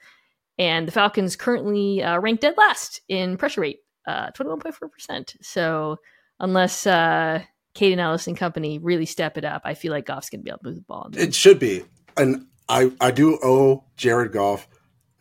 [0.57, 4.75] and the Falcons currently uh, ranked dead last in pressure rate, uh, twenty one point
[4.75, 5.35] four percent.
[5.41, 5.97] So
[6.39, 7.43] unless uh,
[7.75, 10.51] Kaden Elliss and company really step it up, I feel like Goff's going to be
[10.51, 11.09] able to move the ball.
[11.13, 14.67] It should be, and I I do owe Jared Goff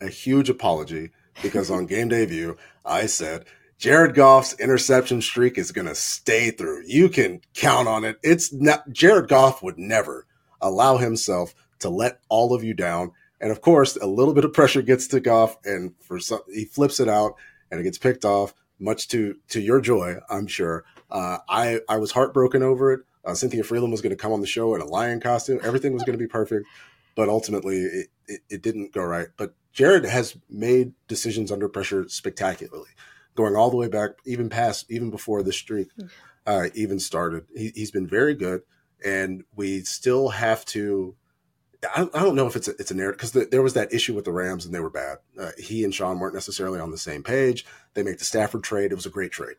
[0.01, 3.45] a huge apology because on game day view I said.
[3.79, 6.81] Jared Goff's interception streak is going to stay through.
[6.87, 8.17] You can count on it.
[8.23, 10.25] It's not Jared Goff would never
[10.61, 13.11] allow himself to let all of you down.
[13.39, 16.65] And of course, a little bit of pressure gets to Goff, and for some, he
[16.65, 17.35] flips it out,
[17.69, 18.53] and it gets picked off.
[18.79, 20.85] Much to to your joy, I'm sure.
[21.09, 23.01] Uh, I I was heartbroken over it.
[23.25, 25.59] Uh, Cynthia Frelund was going to come on the show in a lion costume.
[25.63, 26.67] Everything was going to be perfect,
[27.15, 29.27] but ultimately it, it, it didn't go right.
[29.35, 32.89] But Jared has made decisions under pressure spectacularly,
[33.35, 36.05] going all the way back, even past, even before the streak hmm.
[36.45, 37.45] uh, even started.
[37.55, 38.61] He, has been very good
[39.03, 41.15] and we still have to.
[41.95, 43.93] I, I don't know if it's a, it's a narrative because the, there was that
[43.93, 45.17] issue with the Rams and they were bad.
[45.39, 47.65] Uh, he and Sean weren't necessarily on the same page.
[47.93, 48.91] They make the Stafford trade.
[48.91, 49.57] It was a great trade.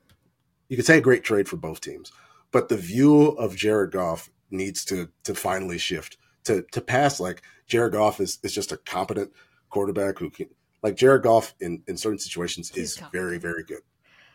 [0.68, 2.12] You could say a great trade for both teams,
[2.50, 7.42] but the view of Jared Goff needs to to finally shift to to pass like
[7.66, 9.32] Jared Goff is is just a competent
[9.70, 10.48] quarterback who can
[10.82, 13.82] like Jared Goff in in certain situations he's is very very good.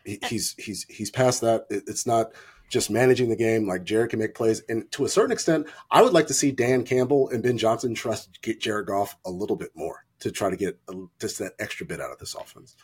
[0.05, 1.65] He, he's he's he's past that.
[1.69, 2.31] It, it's not
[2.73, 3.67] just managing the game.
[3.67, 6.51] Like Jared can make plays, and to a certain extent, I would like to see
[6.51, 10.57] Dan Campbell and Ben Johnson trust Jared Goff a little bit more to try to
[10.57, 10.79] get
[11.21, 12.75] just that extra bit out of this offense.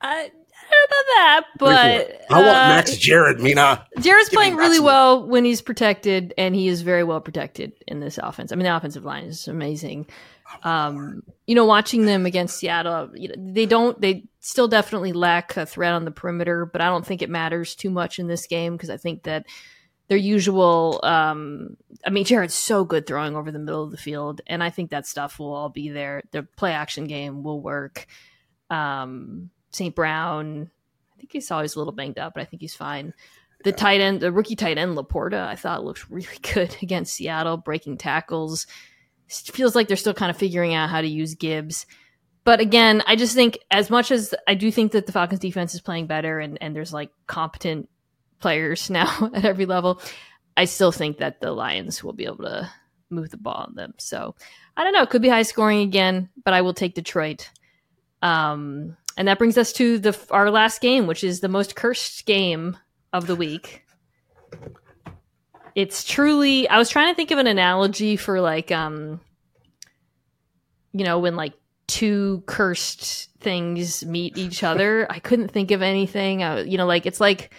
[0.00, 0.30] I,
[0.70, 3.86] I don't know about that, but I want uh, Max Jared, Mina.
[4.00, 8.18] Jared's playing really well when he's protected, and he is very well protected in this
[8.18, 8.52] offense.
[8.52, 10.06] I mean, the offensive line is amazing.
[10.62, 15.56] Um, you know, watching them against Seattle, you know, they don't, they still definitely lack
[15.56, 18.46] a threat on the perimeter, but I don't think it matters too much in this
[18.46, 19.46] game because I think that
[20.08, 24.40] their usual, um, I mean, Jared's so good throwing over the middle of the field,
[24.46, 26.22] and I think that stuff will all be there.
[26.30, 28.06] The play action game will work.
[28.70, 29.94] Um, St.
[29.94, 30.70] Brown,
[31.14, 33.14] I think he's always a little banged up, but I think he's fine.
[33.64, 37.56] The tight end, the rookie tight end Laporta, I thought looked really good against Seattle,
[37.56, 38.66] breaking tackles
[39.28, 41.86] feels like they're still kind of figuring out how to use Gibbs.
[42.44, 45.74] But again, I just think as much as I do think that the Falcons defense
[45.74, 47.88] is playing better and, and there's like competent
[48.40, 50.00] players now at every level,
[50.56, 52.70] I still think that the Lions will be able to
[53.10, 53.94] move the ball on them.
[53.98, 54.34] So
[54.76, 55.02] I don't know.
[55.02, 57.50] It could be high scoring again, but I will take Detroit.
[58.22, 62.26] Um, and that brings us to the our last game, which is the most cursed
[62.26, 62.76] game
[63.12, 63.84] of the week
[65.78, 69.20] it's truly I was trying to think of an analogy for like um
[70.92, 71.52] you know when like
[71.86, 75.06] two cursed things meet each other.
[75.08, 76.42] I couldn't think of anything.
[76.42, 77.54] I, you know like it's like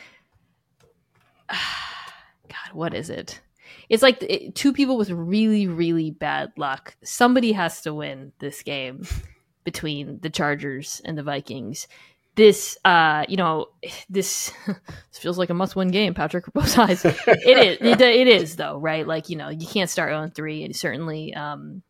[1.50, 3.40] God, what is it?
[3.88, 6.98] it's like two people with really really bad luck.
[7.02, 9.08] Somebody has to win this game
[9.64, 11.88] between the Chargers and the Vikings.
[12.36, 13.68] This, uh, you know,
[14.10, 17.06] this, this feels like a must-win game, Patrick, for both sides.
[17.06, 19.08] it is, it, it is though, right?
[19.08, 21.84] Like, you know, you can't start on three, and certainly, um,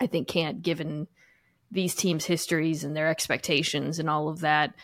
[0.00, 1.06] I think can't given
[1.70, 4.74] these teams' histories and their expectations and all of that.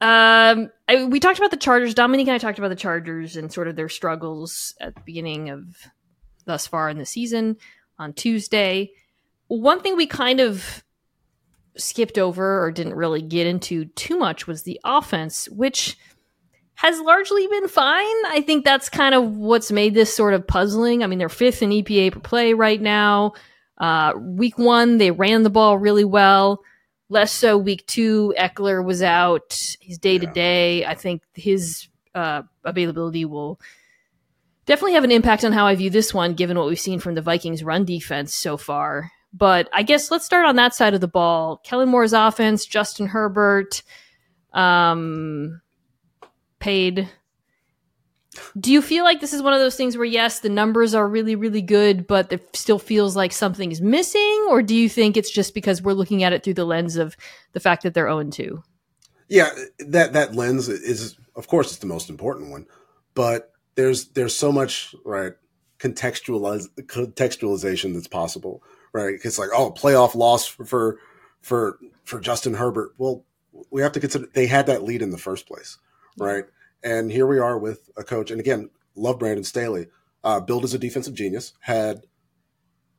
[0.00, 1.94] Um, I, we talked about the Chargers.
[1.94, 5.50] Dominique and I talked about the Chargers and sort of their struggles at the beginning
[5.50, 5.76] of
[6.44, 7.56] thus far in the season
[7.98, 8.92] on Tuesday.
[9.48, 10.84] One thing we kind of
[11.76, 15.96] skipped over or didn't really get into too much was the offense, which
[16.76, 18.26] has largely been fine.
[18.26, 21.02] I think that's kind of what's made this sort of puzzling.
[21.02, 23.32] I mean, they're fifth in EPA per play right now.
[23.78, 26.62] Uh, week one, they ran the ball really well.
[27.08, 28.34] Less so week two.
[28.38, 29.76] Ekeler was out.
[29.80, 30.84] He's day to day.
[30.84, 33.60] I think his uh, availability will
[34.66, 37.14] definitely have an impact on how I view this one, given what we've seen from
[37.14, 39.12] the Vikings' run defense so far.
[39.36, 41.58] But I guess let's start on that side of the ball.
[41.58, 43.82] Kellen Moore's offense, Justin Herbert,
[44.54, 45.60] um,
[46.58, 47.10] paid.
[48.58, 51.06] Do you feel like this is one of those things where yes, the numbers are
[51.06, 55.16] really, really good, but it still feels like something is missing, or do you think
[55.16, 57.16] it's just because we're looking at it through the lens of
[57.52, 58.62] the fact that they're 0 2?
[59.28, 62.66] Yeah, that that lens is, of course, it's the most important one,
[63.14, 65.32] but there's there's so much right
[65.78, 68.62] contextualization that's possible
[68.96, 69.20] right?
[69.22, 70.98] It's like, oh, playoff loss for
[71.42, 72.92] for for Justin Herbert.
[72.96, 73.24] Well,
[73.70, 75.78] we have to consider they had that lead in the first place,
[76.16, 76.44] right?
[76.82, 79.88] And here we are with a coach, and again, love Brandon Staley.
[80.24, 82.02] Uh, billed as a defensive genius, had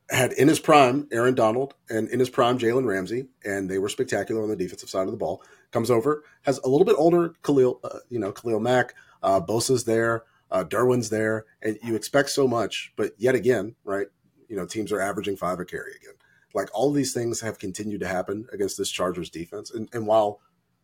[0.10, 3.90] had in his prime Aaron Donald and in his prime Jalen Ramsey, and they were
[3.90, 5.44] spectacular on the defensive side of the ball.
[5.72, 9.84] Comes over, has a little bit older Khalil, uh, you know, Khalil Mack, uh, Bosa's
[9.84, 14.08] there, uh, Derwin's there, and you expect so much, but yet again, right?
[14.48, 16.16] You know teams are averaging five a carry again.
[16.54, 20.40] Like all these things have continued to happen against this Chargers defense, and and while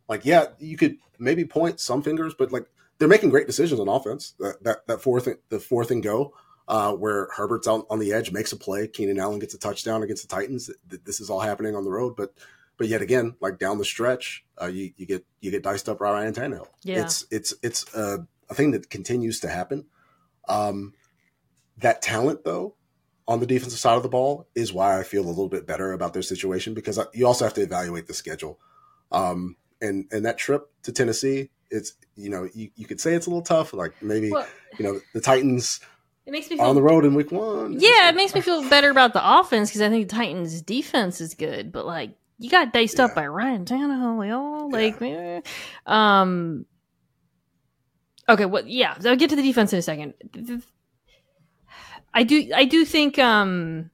[0.08, 2.66] like yeah, you could maybe point some fingers, but like
[2.98, 4.34] they're making great decisions on offense.
[4.38, 6.34] That that, that fourth the fourth and go.
[6.66, 8.88] Uh, where Herbert's out on the edge, makes a play.
[8.88, 10.70] Keenan Allen gets a touchdown against the Titans.
[11.04, 12.32] This is all happening on the road, but
[12.76, 16.00] but yet again, like down the stretch, uh, you you get you get diced up
[16.00, 16.68] Ryan Tannehill.
[16.82, 17.02] Yeah.
[17.02, 19.86] It's it's it's uh, a thing that continues to happen.
[20.48, 20.94] Um,
[21.78, 22.76] that talent, though,
[23.26, 25.92] on the defensive side of the ball is why I feel a little bit better
[25.92, 28.58] about their situation because you also have to evaluate the schedule.
[29.12, 33.26] Um, and and that trip to Tennessee, it's you know you, you could say it's
[33.26, 33.72] a little tough.
[33.72, 34.46] Like maybe well,
[34.78, 35.80] you know the Titans.
[36.26, 37.78] It makes me feel, on the road in week one.
[37.78, 41.20] Yeah, it makes me feel better about the offense because I think the Titans' defense
[41.20, 43.04] is good, but like you got diced yeah.
[43.04, 44.72] up by Ryan Tannehill.
[44.72, 45.40] Like, yeah.
[45.86, 46.66] um,
[48.28, 50.14] okay, well, yeah, I'll get to the defense in a second.
[52.14, 53.90] I do I do think um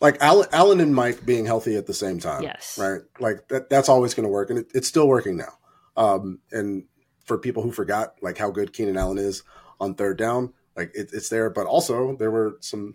[0.00, 2.42] like Allen, Allen and Mike being healthy at the same time.
[2.42, 2.78] Yes.
[2.78, 3.00] Right.
[3.18, 4.50] Like that, that's always going to work.
[4.50, 5.54] And it, it's still working now.
[5.96, 6.84] Um, and
[7.24, 9.42] for people who forgot like how good Keenan Allen is
[9.80, 12.94] on third down, like it, it's there, but also there were some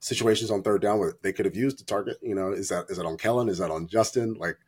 [0.00, 2.86] situations on third down where they could have used the target, you know, is that,
[2.88, 3.48] is that on Kellen?
[3.48, 4.34] Is that on Justin?
[4.34, 4.58] Like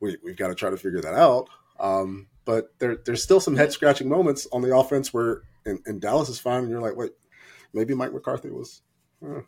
[0.00, 1.48] we, we've got to try to figure that out.
[1.80, 6.00] Um, but there, there's still some head scratching moments on the offense where, and, and
[6.00, 6.64] Dallas is fine.
[6.64, 7.12] And you're like, wait,
[7.72, 8.82] maybe Mike McCarthy was.
[9.24, 9.40] Uh,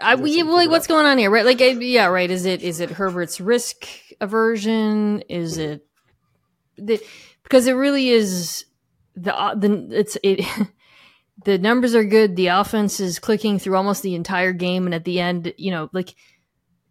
[0.00, 1.44] I, we, like, what's going on here, right?
[1.44, 2.30] Like, yeah, right.
[2.30, 3.86] Is it is it Herbert's risk
[4.20, 5.20] aversion?
[5.28, 5.86] Is it
[6.76, 7.00] the
[7.44, 8.64] because it really is
[9.14, 10.44] the uh, the it's it.
[11.44, 12.36] the numbers are good.
[12.36, 15.88] The offense is clicking through almost the entire game, and at the end, you know,
[15.92, 16.14] like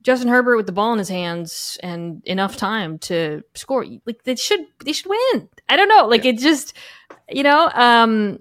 [0.02, 3.86] Justin Herbert with the ball in his hands and enough time to score.
[4.06, 5.50] Like they should they should win.
[5.70, 6.08] I don't know.
[6.08, 6.32] Like yeah.
[6.32, 6.74] it just
[7.30, 8.40] you know, um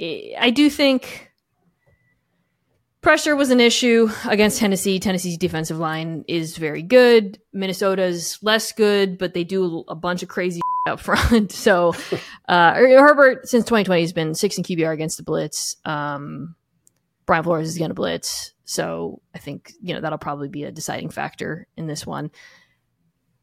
[0.00, 1.28] I do think
[3.00, 4.98] pressure was an issue against Tennessee.
[4.98, 7.40] Tennessee's defensive line is very good.
[7.52, 11.52] Minnesota's less good, but they do a bunch of crazy up front.
[11.52, 11.94] So
[12.48, 15.76] uh, Herbert since 2020 has been six in QBR against the blitz.
[15.84, 16.54] Um,
[17.26, 20.72] Brian Flores is going to blitz, so I think you know that'll probably be a
[20.72, 22.30] deciding factor in this one.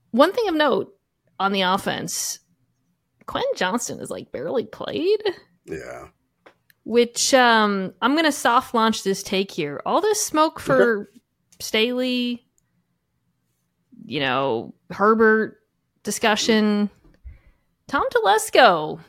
[0.10, 0.96] One thing of note
[1.40, 2.40] on the offense,
[3.28, 5.22] Quentin Johnston is like barely played.
[5.66, 6.08] Yeah
[6.86, 9.82] which um, I'm going to soft launch this take here.
[9.86, 11.10] All this smoke for
[11.60, 12.46] Staley,
[14.06, 15.58] you know, Herbert
[16.04, 16.90] discussion,
[17.88, 19.00] Tom Telesco.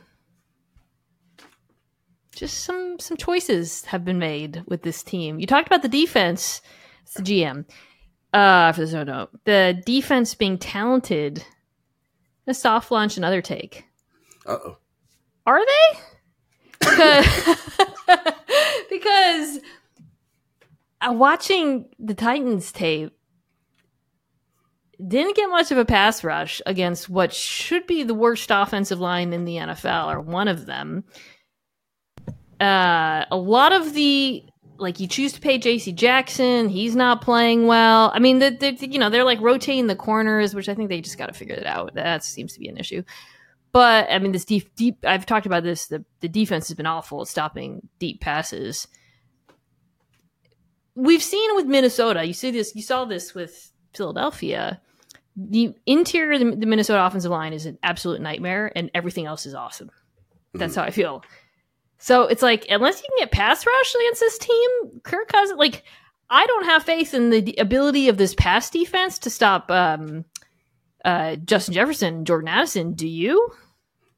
[2.34, 5.38] Just some some choices have been made with this team.
[5.38, 6.60] You talked about the defense.
[7.02, 7.64] It's the GM.
[8.32, 11.44] Uh, for the zone note, the defense being talented.
[12.48, 13.86] A soft launch, another take.
[14.46, 14.78] Uh oh.
[15.46, 15.98] Are they?
[16.96, 17.58] Because
[18.90, 19.58] because
[21.00, 23.12] uh, watching the Titans tape
[25.06, 29.32] didn't get much of a pass rush against what should be the worst offensive line
[29.32, 31.04] in the NFL, or one of them.
[32.58, 34.42] Uh, a lot of the
[34.78, 35.92] like you choose to pay J.C.
[35.92, 38.10] Jackson, he's not playing well.
[38.14, 41.00] I mean, the, the, you know they're like rotating the corners, which I think they
[41.00, 41.94] just got to figure it out.
[41.94, 43.02] That seems to be an issue.
[43.76, 44.96] But I mean, this deep, deep.
[45.04, 45.88] I've talked about this.
[45.88, 48.88] The the defense has been awful at stopping deep passes.
[50.94, 52.24] We've seen with Minnesota.
[52.24, 52.74] You see this.
[52.74, 54.80] You saw this with Philadelphia.
[55.36, 59.44] The interior of the, the Minnesota offensive line is an absolute nightmare, and everything else
[59.44, 59.90] is awesome.
[60.54, 60.80] That's Mm-hmm.
[60.80, 61.22] how I feel.
[61.98, 64.70] So it's like unless you can get pass rush against this team,
[65.02, 65.84] Kirk Cousins like
[66.30, 70.24] I don't have faith in the d- ability of this pass defense to stop um,
[71.04, 72.94] uh, Justin Jefferson, Jordan Addison.
[72.94, 73.50] Do you?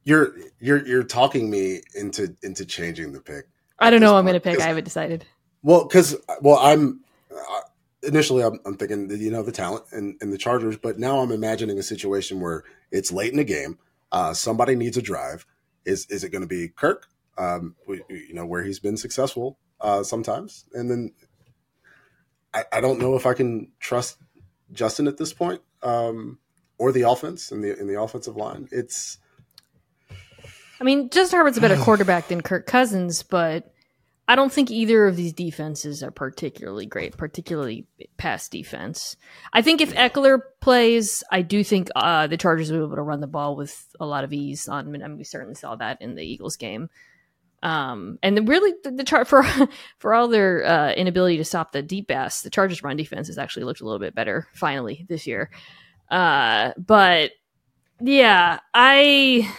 [0.05, 3.47] You're you're you're talking me into into changing the pick.
[3.79, 4.13] I don't know.
[4.13, 4.61] What I'm going to pick.
[4.61, 5.25] I haven't decided.
[5.63, 7.61] Well, because well, I'm uh,
[8.03, 11.19] initially I'm, I'm thinking that, you know the talent and, and the Chargers, but now
[11.19, 13.79] I'm imagining a situation where it's late in the game,
[14.13, 15.47] uh, somebody needs a drive.
[15.85, 17.07] Is is it going to be Kirk?
[17.37, 21.13] Um, we, you know where he's been successful uh, sometimes, and then
[22.53, 24.19] I, I don't know if I can trust
[24.73, 26.39] Justin at this point, um,
[26.79, 28.69] or the offense in the in the offensive line.
[28.71, 29.19] It's
[30.81, 33.73] I mean, Justin Herbert's a better quarterback than Kirk Cousins, but
[34.29, 37.87] I don't think either of these defenses are particularly great, particularly
[38.19, 39.17] pass defense.
[39.55, 43.03] I think if Ekeler plays, I do think uh, the Chargers will be able to
[43.03, 44.69] run the ball with a lot of ease.
[44.69, 46.91] On, I mean, we certainly saw that in the Eagles game.
[47.63, 49.45] Um, and the, really, the, the chart for
[49.99, 53.39] for all their uh, inability to stop the deep pass, the Chargers' run defense has
[53.39, 55.51] actually looked a little bit better finally this year.
[56.11, 57.33] Uh, but
[57.99, 59.51] yeah, I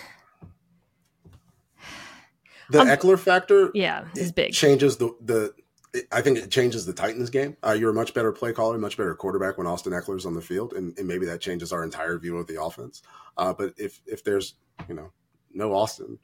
[2.70, 3.72] the Um, Ekeler factor.
[3.74, 4.53] yeah is big.
[4.53, 5.53] changes the the.
[5.93, 7.57] it- I think it changes the Titans game.
[7.65, 10.41] Uh, you're a much better play caller, much better quarterback when Austin Ekeler's on the
[10.41, 13.01] field, and, and maybe that changes our entire view of the offense.
[13.38, 14.53] Uh, but if if there's
[14.88, 15.11] you know
[15.51, 16.20] no Austin,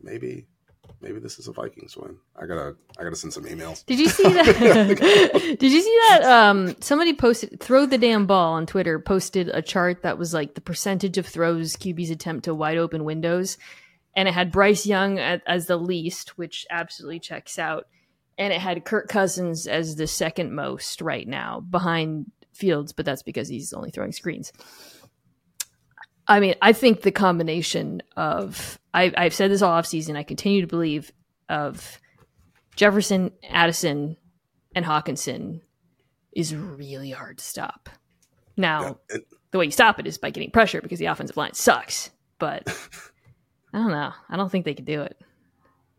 [0.00, 0.46] maybe
[1.02, 2.16] maybe this is a Vikings win.
[2.34, 3.84] I gotta I gotta send some emails.
[3.84, 4.96] Did you see that?
[5.60, 6.22] Did you see that?
[6.24, 8.98] Um, somebody posted "throw the damn ball" on Twitter.
[8.98, 13.04] Posted a chart that was like the percentage of throws QBs attempt to wide open
[13.04, 13.58] windows,
[14.18, 17.86] and it had Bryce Young at, as the least, which absolutely checks out,
[18.36, 23.22] and it had Kirk Cousins as the second most right now behind Fields, but that's
[23.22, 24.52] because he's only throwing screens.
[26.26, 30.16] I mean, I think the combination of I, I've said this all offseason.
[30.16, 31.12] I continue to believe
[31.48, 32.00] of
[32.74, 34.16] Jefferson, Addison,
[34.74, 35.60] and Hockenson
[36.32, 37.88] is really hard to stop.
[38.56, 39.18] Now, Yeah,
[39.52, 42.10] the way you stop it is by getting pressure because the offensive line sucks.
[42.40, 42.66] But
[43.72, 44.12] I don't know.
[44.28, 45.16] I don't think they could do it.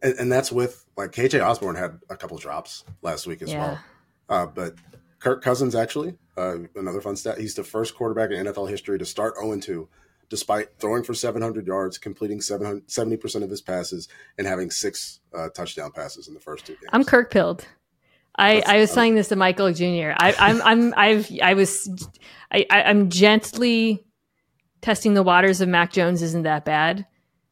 [0.01, 3.59] and, and that's with like KJ Osborn had a couple drops last week as Yeah.
[3.59, 3.80] well.
[4.30, 4.76] Uh, but
[5.20, 7.38] Kirk Cousins actually, uh, another fun stat.
[7.38, 9.89] He's the first quarterback in NFL history to start 0 2,
[10.30, 14.07] despite throwing for 700 yards, completing 70 percent of his passes,
[14.38, 16.89] and having six uh, touchdown passes in the first two games.
[16.93, 17.65] I'm Kirk pilled.
[18.36, 20.11] I, I was saying this to Michael Jr.
[20.15, 21.89] I, I'm I'm I've I was
[22.51, 24.05] I I'm gently
[24.82, 27.05] testing the waters of Mac Jones isn't that bad.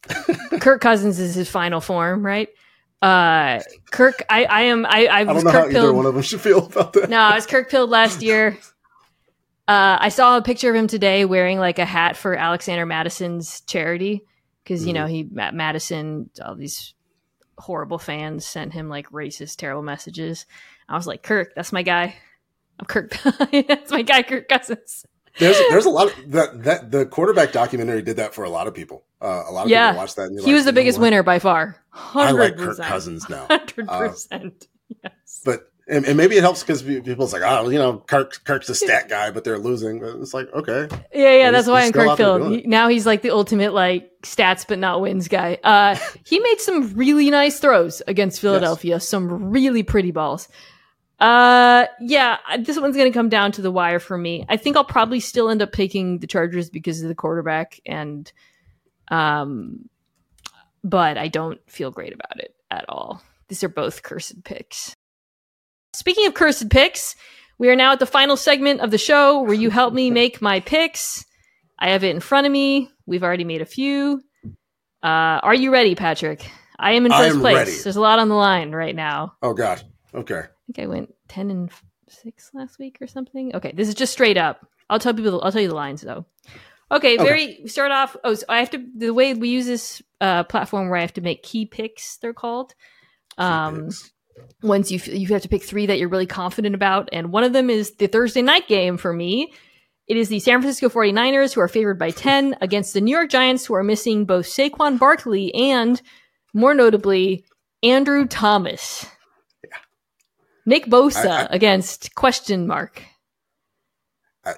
[0.60, 2.48] Kirk Cousins is his final form, right?
[3.00, 5.96] Uh, Kirk, I I am I I I don't know how either pilled.
[5.96, 7.08] one of them should feel about that.
[7.08, 8.58] No, I was Kirk pilled last year.
[9.68, 13.60] Uh, I saw a picture of him today wearing like a hat for Alexander Mattison's
[13.62, 14.24] charity
[14.64, 16.94] because you know he Mattison all these
[17.58, 20.46] horrible fans sent him like racist terrible messages.
[20.88, 22.16] I was like Kirk, that's my guy.
[22.80, 23.16] I'm Kirk.
[23.52, 25.04] that's my guy, Kirk Cousins.
[25.38, 28.66] There's there's a lot of that that the quarterback documentary did that for a lot
[28.66, 29.04] of people.
[29.20, 29.88] Uh, a lot of Yeah.
[29.90, 30.26] people watched that.
[30.28, 31.76] And He like, was the biggest winner by far.
[31.92, 32.78] I Hundred like Kirk.
[32.78, 33.46] Cousins now.
[33.50, 34.66] Hundred Uh, percent.
[35.02, 35.42] Yes.
[35.44, 38.74] but and, and maybe it helps because people's like, oh, you know, Kirk, Kirk's a
[38.74, 40.04] stat guy, but they're losing.
[40.20, 42.50] It's like, okay, Yeah, yeah, And that's why he's I'm Kirk out Phil.
[42.50, 45.58] He- now he's like the ultimate like stats but not wins guy.
[45.64, 49.00] Uh, he made some really nice throws against Philadelphia.
[49.00, 50.48] Some really pretty balls.
[51.18, 54.44] Uh, yeah, this one's gonna come down to the wire for me.
[54.48, 58.30] I think I'll probably still end up picking the Chargers because of the quarterback, and
[59.08, 59.88] um,
[60.84, 63.22] but I don't feel great about it at all.
[63.48, 64.94] These are both cursed picks.
[65.94, 67.16] Speaking of cursed picks,
[67.58, 70.40] we are now at the final segment of the show where you help me make
[70.40, 71.24] my picks.
[71.78, 72.90] I have it in front of me.
[73.06, 74.22] We've already made a few.
[75.02, 76.48] Uh, are you ready, Patrick?
[76.78, 77.56] I am in first am place.
[77.56, 77.70] ready.
[77.82, 79.34] There's a lot on the line right now.
[79.42, 79.82] oh god,
[80.14, 80.42] okay.
[80.68, 81.70] I think I went 10 and
[82.08, 83.54] 6 last week or something.
[83.54, 84.66] Okay, this is just straight up.
[84.90, 86.26] I'll tell people I'll tell you the lines though.
[86.90, 87.66] Okay, very okay.
[87.66, 88.16] start off.
[88.24, 91.12] Oh, so I have to the way we use this uh, platform where I have
[91.14, 92.16] to make key picks.
[92.16, 92.74] They're called.
[93.36, 93.90] Um,
[94.62, 97.52] once you you have to pick three that you're really confident about, and one of
[97.52, 99.52] them is the Thursday night game for me.
[100.06, 103.28] It is the San Francisco 49ers who are favored by 10 against the New York
[103.28, 106.00] Giants who are missing both Saquon Barkley and,
[106.54, 107.44] more notably,
[107.82, 109.04] Andrew Thomas.
[110.68, 113.02] Nick Bosa I, I, against question mark.
[114.44, 114.52] I,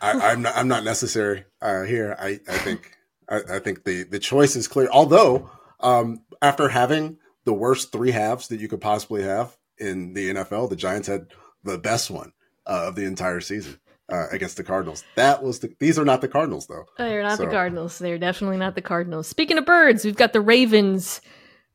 [0.00, 0.56] I, am not.
[0.56, 2.16] I'm not necessary uh, here.
[2.18, 2.98] I, I think.
[3.28, 4.88] I, I, think the the choice is clear.
[4.90, 5.48] Although,
[5.78, 10.68] um, after having the worst three halves that you could possibly have in the NFL,
[10.68, 11.28] the Giants had
[11.62, 12.32] the best one
[12.66, 13.78] uh, of the entire season
[14.10, 15.04] uh, against the Cardinals.
[15.14, 15.72] That was the.
[15.78, 16.86] These are not the Cardinals, though.
[16.98, 17.44] They're not so.
[17.44, 18.00] the Cardinals.
[18.00, 19.28] They're definitely not the Cardinals.
[19.28, 21.20] Speaking of birds, we've got the Ravens.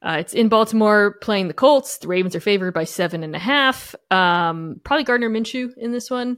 [0.01, 1.97] Uh, it's in Baltimore playing the Colts.
[1.97, 3.95] The Ravens are favored by seven and a half.
[4.11, 6.37] Um, probably Gardner Minshew in this one.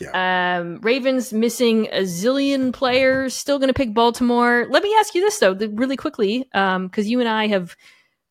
[0.00, 0.58] Yeah.
[0.60, 3.34] Um, Ravens missing a zillion players.
[3.34, 4.66] Still going to pick Baltimore.
[4.68, 7.76] Let me ask you this though, really quickly, because um, you and I have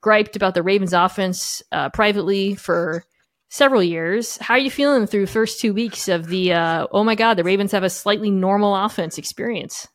[0.02, 3.06] griped about the Ravens offense uh, privately for
[3.50, 4.38] several years.
[4.38, 6.54] How are you feeling through first two weeks of the?
[6.54, 9.88] Uh, oh my God, the Ravens have a slightly normal offense experience.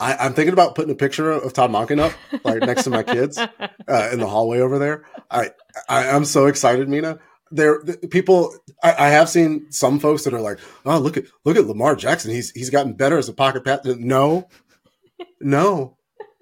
[0.00, 3.02] I, am thinking about putting a picture of Todd Monken up, like next to my
[3.02, 3.38] kids,
[3.88, 5.04] uh, in the hallway over there.
[5.30, 5.50] I,
[5.88, 7.18] I am so excited, Mina.
[7.52, 11.56] There people I, I, have seen some folks that are like oh look at look
[11.56, 12.30] at lamar jackson.
[12.30, 14.48] He's he's gotten better as a pocket pass no.
[15.40, 15.96] No.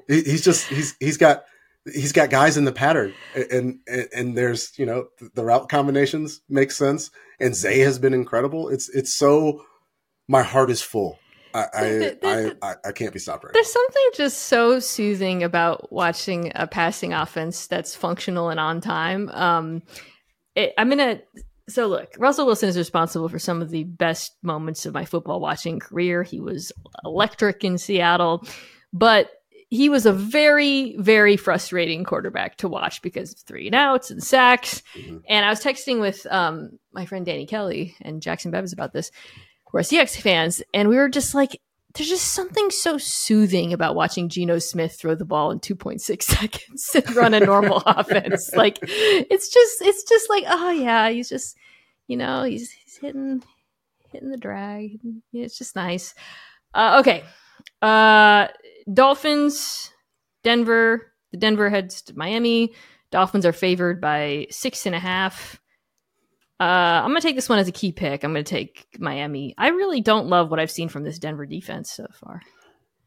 [0.07, 1.45] He, he's just he's he's got
[1.91, 3.15] he's got guys in the pattern.
[3.35, 7.11] And, and and there's you know the route combinations make sense.
[7.41, 8.69] And zay has been incredible.
[8.69, 9.65] It's it's so
[10.29, 11.19] my heart is full
[11.75, 13.81] I, I, I, I, can't be stopped right There's now.
[13.81, 19.29] something just so soothing about watching a passing offense that's functional and on time.
[19.31, 19.83] Um,
[20.55, 21.21] it, I'm gonna.
[21.69, 25.41] So look, Russell Wilson is responsible for some of the best moments of my football
[25.41, 26.23] watching career.
[26.23, 26.73] He was
[27.05, 28.47] electric in Seattle,
[28.93, 29.31] but
[29.71, 34.23] he was a very, very frustrating quarterback to watch because of three and outs and
[34.23, 34.83] sacks.
[34.97, 35.19] Mm-hmm.
[35.29, 39.11] And I was texting with um, my friend Danny Kelly and Jackson Bevis about this.
[39.73, 41.61] We're CX fans, and we were just like,
[41.95, 46.91] there's just something so soothing about watching Geno Smith throw the ball in 2.6 seconds
[46.95, 48.55] and run a normal offense.
[48.55, 51.57] Like it's just it's just like oh yeah, he's just
[52.07, 53.43] you know he's he's hitting
[54.13, 54.99] hitting the drag.
[55.33, 56.15] It's just nice.
[56.75, 57.25] Uh, okay,
[57.83, 58.49] uh,
[58.93, 59.93] Dolphins,
[60.45, 61.13] Denver.
[61.31, 62.73] The Denver heads to Miami.
[63.11, 65.61] Dolphins are favored by six and a half.
[66.61, 66.65] Uh,
[67.05, 68.25] I'm going to take this one as a key pick.
[68.25, 69.55] I'm going to take Miami.
[69.57, 72.43] I really don't love what I've seen from this Denver defense so far.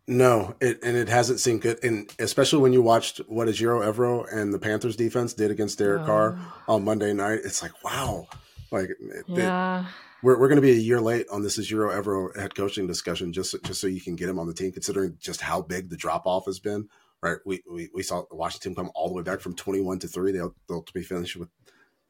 [0.07, 1.83] No, it, and it hasn't seemed good.
[1.83, 6.03] And especially when you watched what Ejiro Evero and the Panthers defense did against Derek
[6.03, 6.05] oh.
[6.05, 8.27] Carr on Monday night, it's like, wow.
[8.71, 8.89] Like,
[9.27, 9.81] yeah.
[9.81, 9.85] It,
[10.23, 13.33] we're, we're going to be a year late on this Ejiro Evero head coaching discussion
[13.33, 15.97] just, just so you can get him on the team, considering just how big the
[15.97, 16.87] drop off has been.
[17.21, 17.37] Right.
[17.45, 20.31] We, we, we saw Washington come all the way back from 21 to 3.
[20.31, 21.49] They'll, they'll be finished with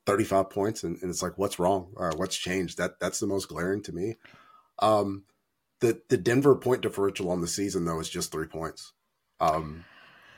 [0.05, 1.93] 35 points and, and it's like what's wrong?
[1.97, 2.77] Uh, what's changed?
[2.77, 4.17] That that's the most glaring to me.
[4.79, 5.23] Um
[5.79, 8.93] the the denver point differential on the season though is just three points.
[9.39, 9.85] Um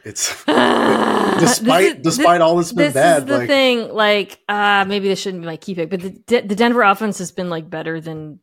[0.03, 0.47] it's despite
[1.39, 5.19] despite this, all this been this bad is the like, thing like uh maybe this
[5.19, 8.39] shouldn't be my key pick but the the denver offense has been like better than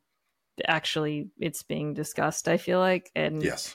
[0.66, 3.74] actually it's being discussed i feel like and yes.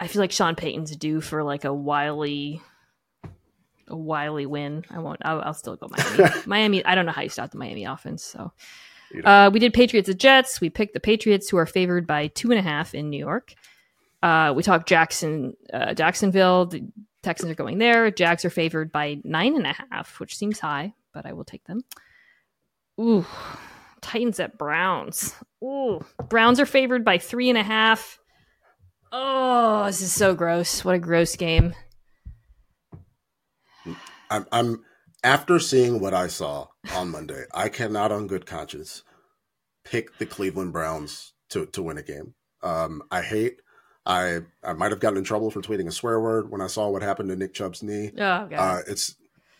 [0.00, 2.60] I feel like sean payton's due for like a wily
[3.88, 4.84] a wily win.
[4.90, 5.20] I won't.
[5.24, 6.30] I'll, I'll still go Miami.
[6.46, 6.84] Miami.
[6.84, 8.22] I don't know how you stop the Miami offense.
[8.22, 8.52] So
[9.24, 10.60] uh, we did Patriots at Jets.
[10.60, 13.54] We picked the Patriots, who are favored by two and a half in New York.
[14.22, 16.66] Uh, we talked Jackson, uh, Jacksonville.
[16.66, 16.86] The
[17.22, 18.10] Texans are going there.
[18.10, 21.64] Jags are favored by nine and a half, which seems high, but I will take
[21.64, 21.82] them.
[23.00, 23.24] Ooh,
[24.00, 25.34] Titans at Browns.
[25.62, 28.18] Ooh, Browns are favored by three and a half.
[29.12, 30.84] Oh, this is so gross.
[30.84, 31.74] What a gross game.
[34.34, 34.84] I'm, I'm
[35.22, 39.02] after seeing what I saw on Monday, I cannot, on good conscience,
[39.84, 42.34] pick the Cleveland Browns to to win a game.
[42.62, 43.60] Um, I hate.
[44.06, 46.88] I I might have gotten in trouble for tweeting a swear word when I saw
[46.88, 48.10] what happened to Nick Chubb's knee.
[48.18, 49.14] Oh, uh, it's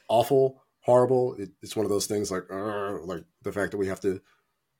[0.08, 1.34] awful, horrible.
[1.38, 4.20] It, it's one of those things like uh, like the fact that we have to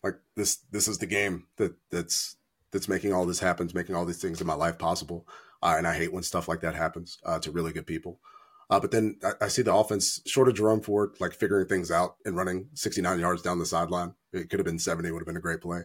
[0.03, 0.57] like this.
[0.71, 2.37] This is the game that that's
[2.73, 5.27] that's making all this happen, making all these things in my life possible.
[5.63, 8.21] Uh, and I hate when stuff like that happens uh, to really good people.
[8.71, 11.91] Uh, but then I, I, see the offense short of Jerome Ford, like figuring things
[11.91, 14.15] out and running 69 yards down the sideline.
[14.33, 15.83] It could have been 70, would have been a great play.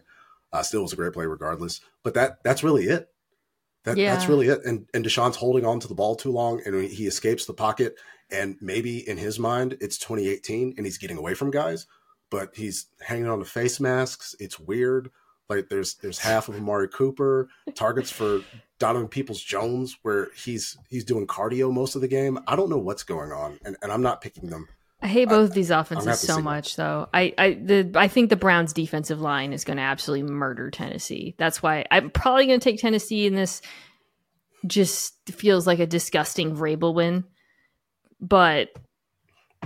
[0.52, 1.80] Uh, still was a great play regardless.
[2.02, 3.08] But that that's really it.
[3.84, 4.14] That, yeah.
[4.14, 4.64] That's really it.
[4.64, 7.96] And and Deshaun's holding on to the ball too long, and he escapes the pocket.
[8.30, 11.86] And maybe in his mind, it's 2018, and he's getting away from guys,
[12.30, 14.34] but he's hanging on to face masks.
[14.38, 15.10] It's weird.
[15.50, 18.42] Like there's there's half of Amari Cooper targets for
[18.78, 22.38] Donovan Peoples Jones where he's he's doing cardio most of the game.
[22.46, 24.68] I don't know what's going on, and, and I'm not picking them.
[25.02, 27.08] I hate both I, these offenses so much, though.
[27.12, 31.34] I I the I think the Browns' defensive line is going to absolutely murder Tennessee.
[31.36, 33.60] That's why I'm probably going to take Tennessee in this.
[34.64, 37.24] Just feels like a disgusting Vrabel win,
[38.20, 38.68] but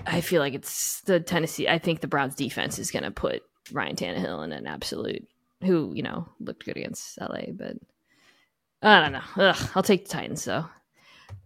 [0.07, 1.69] I feel like it's the Tennessee.
[1.69, 5.29] I think the Browns' defense is going to put Ryan Tannehill in an absolute.
[5.65, 7.77] Who you know looked good against LA, but
[8.83, 9.23] I don't know.
[9.37, 10.67] Ugh, I'll take the Titans though.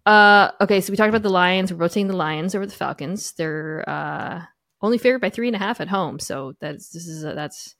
[0.04, 1.72] Uh, okay, so we talked about the Lions.
[1.72, 3.32] We're rotating the Lions over the Falcons.
[3.32, 4.42] They're uh,
[4.80, 7.74] only favored by three and a half at home, so that's this is a, that's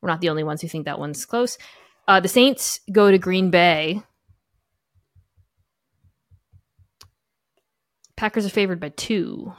[0.00, 1.58] we're not the only ones who think that one's close.
[2.06, 4.02] Uh, the Saints go to Green Bay.
[8.16, 9.52] Packers are favored by two.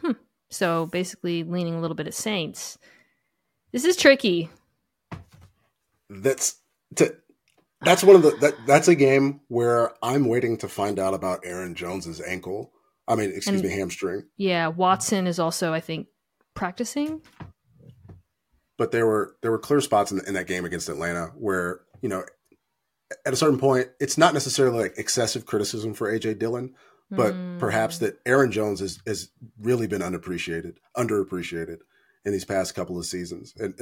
[0.00, 0.12] Hmm.
[0.50, 2.78] So basically, leaning a little bit at Saints.
[3.72, 4.50] This is tricky.
[6.20, 6.60] That's
[6.96, 7.14] to
[7.82, 11.40] that's one of the that, that's a game where I'm waiting to find out about
[11.44, 12.72] Aaron Jones's ankle.
[13.08, 14.24] I mean, excuse and, me, hamstring.
[14.36, 16.06] Yeah, Watson is also, I think,
[16.54, 17.22] practicing.
[18.78, 22.08] But there were there were clear spots in, in that game against Atlanta where you
[22.08, 22.24] know,
[23.24, 26.74] at a certain point, it's not necessarily like excessive criticism for AJ Dillon,
[27.10, 27.58] but mm.
[27.58, 29.30] perhaps that Aaron Jones has has
[29.60, 31.78] really been unappreciated, underappreciated
[32.24, 33.74] in these past couple of seasons, and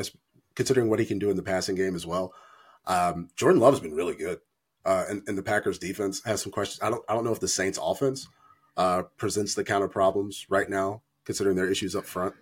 [0.54, 2.32] considering what he can do in the passing game as well.
[2.86, 4.40] Um, Jordan Love's been really good,
[4.84, 6.80] uh, and, and, the Packers defense has some questions.
[6.82, 8.26] I don't I don't know if the Saints offense
[8.76, 12.34] uh, presents the kind of problems right now, considering their issues up front.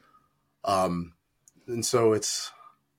[0.65, 1.15] Um,
[1.67, 2.53] and so it's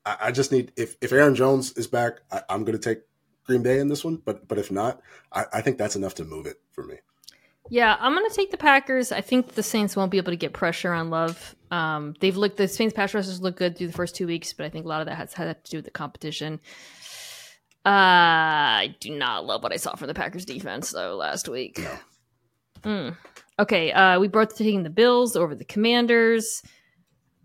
[0.05, 3.03] I, I, just need if if Aaron Jones is back, I, am going to take
[3.45, 4.21] Green Bay in this one.
[4.23, 6.95] But but if not, I, I think that's enough to move it for me.
[7.69, 9.11] Yeah, I'm going to take the Packers.
[9.11, 11.55] I think the Saints won't be able to get pressure on Love.
[11.71, 14.65] Um, they've looked the Saints pass rushers look good through the first two weeks, but
[14.65, 16.59] I think a lot of that has had to do with the competition.
[17.85, 17.89] Uh,
[18.85, 21.79] I do not love what I saw from the Packers defense though last week.
[21.79, 21.99] No.
[22.83, 23.17] Mm.
[23.59, 26.63] Okay, uh, we both taking the Bills over the Commanders.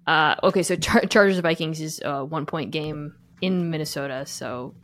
[0.07, 4.25] Uh, okay, so Char- Chargers Vikings is a one point game in Minnesota.
[4.27, 4.75] So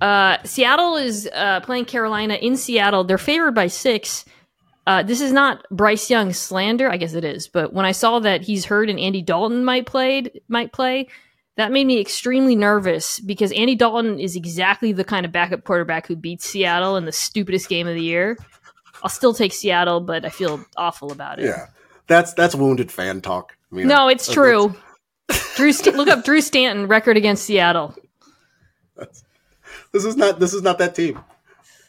[0.00, 3.04] uh, Seattle is uh, playing Carolina in Seattle.
[3.04, 4.24] They're favored by six.
[4.86, 6.88] Uh, this is not Bryce Young slander.
[6.88, 9.84] I guess it is, but when I saw that he's hurt and Andy Dalton might
[9.84, 11.08] played might play,
[11.56, 16.06] that made me extremely nervous because Andy Dalton is exactly the kind of backup quarterback
[16.06, 18.36] who beats Seattle in the stupidest game of the year.
[19.02, 21.46] I'll still take Seattle, but I feel awful about it.
[21.46, 21.66] Yeah,
[22.06, 23.56] that's that's wounded fan talk.
[23.72, 24.74] I mean, no, it's true.
[25.56, 27.96] Drew, St- look up Drew Stanton record against Seattle.
[29.92, 31.16] this is not this is not that team.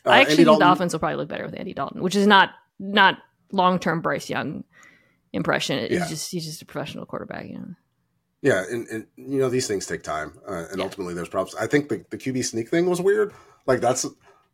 [0.05, 2.01] Uh, I actually Andy think Dalton, the offense will probably look better with Andy Dalton,
[2.01, 3.19] which is not not
[3.51, 4.63] long term Bryce Young
[5.33, 5.79] impression.
[5.79, 6.07] He's yeah.
[6.07, 7.75] just he's just a professional quarterback, you know.
[8.41, 10.83] Yeah, and, and you know these things take time, uh, and yeah.
[10.83, 11.55] ultimately there's problems.
[11.55, 13.33] I think the, the QB sneak thing was weird.
[13.65, 14.05] Like that's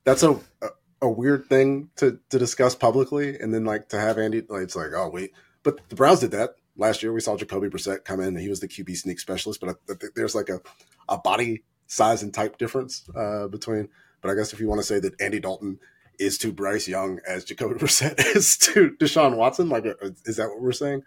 [0.05, 0.67] that's a, a,
[1.01, 4.75] a weird thing to to discuss publicly, and then like to have Andy, like it's
[4.75, 5.31] like oh wait,
[5.63, 7.11] but the Browns did that last year.
[7.11, 9.59] We saw Jacoby Brissett come in, and he was the QB sneak specialist.
[9.59, 10.61] But I, I there's like a
[11.09, 13.89] a body size and type difference uh, between.
[14.21, 15.79] But I guess if you want to say that Andy Dalton
[16.19, 20.49] is to Bryce Young as Jacoby Brissett is to Deshaun Watson, like uh, is that
[20.49, 21.03] what we're saying?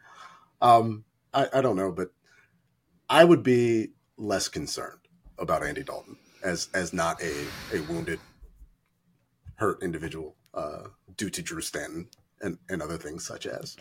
[0.61, 2.11] Um, I, I don't know, but
[3.09, 5.01] I would be less concerned
[5.39, 7.33] about Andy Dalton as as not a
[7.75, 8.21] a wounded,
[9.57, 10.85] hurt individual uh,
[11.17, 12.09] due to Drew Stanton
[12.41, 13.77] and and other things such as.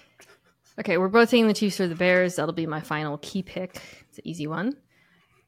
[0.77, 2.35] Okay, we're both taking the Chiefs or the Bears.
[2.35, 3.81] That'll be my final key pick.
[4.09, 4.75] It's an easy one.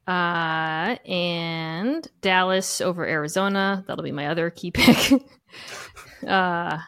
[0.08, 3.84] Uh, and Dallas over Arizona.
[3.86, 5.12] That'll be my other key pick.
[6.26, 6.78] uh,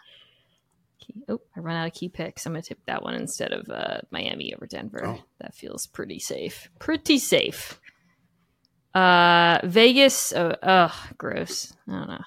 [1.28, 2.46] oh, I run out of key picks.
[2.46, 5.06] I'm going to tip that one instead of uh, Miami over Denver.
[5.06, 5.22] Oh.
[5.40, 6.70] That feels pretty safe.
[6.78, 7.78] Pretty safe.
[8.94, 10.32] Uh, Vegas.
[10.32, 11.74] Oh, ugh, gross.
[11.86, 12.24] I don't know.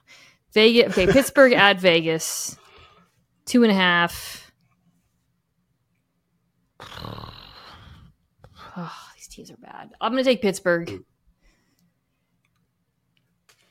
[0.54, 0.96] Vegas.
[0.96, 2.56] Okay, Pittsburgh at Vegas.
[3.46, 4.52] Two and a half.
[8.76, 9.03] Oh,
[9.36, 9.92] teams are bad.
[10.00, 11.04] I'm going to take Pittsburgh.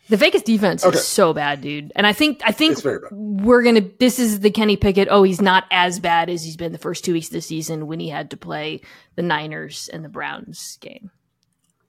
[0.09, 0.97] The Vegas defense okay.
[0.97, 1.93] is so bad, dude.
[1.97, 2.79] And I think I think
[3.13, 3.89] we're gonna.
[3.99, 5.09] This is the Kenny Pickett.
[5.11, 7.87] Oh, he's not as bad as he's been the first two weeks of the season
[7.87, 8.83] when he had to play
[9.15, 11.11] the Niners and the Browns game.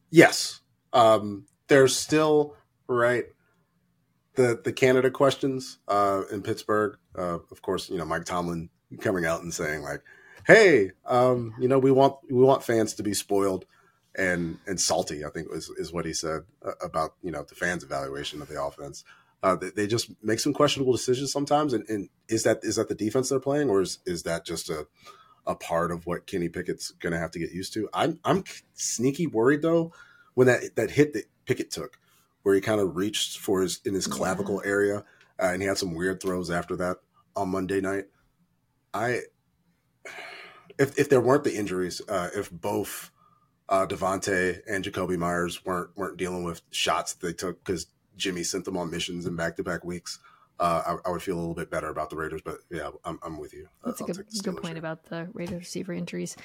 [0.09, 0.61] Yes,
[0.93, 2.55] um, there's still
[2.87, 3.25] right
[4.35, 6.97] the the Canada questions uh, in Pittsburgh.
[7.17, 8.69] Uh, of course, you know Mike Tomlin
[9.01, 10.01] coming out and saying like,
[10.45, 13.65] "Hey, um, you know we want we want fans to be spoiled."
[14.15, 15.25] and and salty.
[15.25, 18.47] I think was is what he said uh, about you know the fans' evaluation of
[18.47, 19.03] the offense.
[19.41, 21.73] Uh, they, they, just make some questionable decisions sometimes.
[21.73, 24.69] And, and, is that is that the defense they're playing, or is is that just
[24.69, 24.87] a
[25.45, 27.89] a part of what Kenny Pickett's going to have to get used to?
[27.93, 28.43] I'm I'm
[28.73, 29.91] sneaky worried though
[30.35, 31.99] when that that hit that Pickett took,
[32.43, 34.71] where he kind of reached for his in his clavicle yeah.
[34.71, 34.97] area,
[35.39, 36.97] uh, and he had some weird throws after that
[37.35, 38.05] on Monday night.
[38.93, 39.21] I,
[40.77, 43.11] if if there weren't the injuries, uh, if both
[43.69, 47.87] uh, Davante and Jakobi Meyers weren't weren't dealing with shots that they took because
[48.17, 50.19] Jimmy sent them on missions in back to back weeks,
[50.59, 52.41] uh, I, I, would feel a little bit better about the Raiders.
[52.43, 53.67] But yeah, I'm, I'm with you.
[53.83, 56.35] That's I'll a good, good point about the Raiders receiver injuries.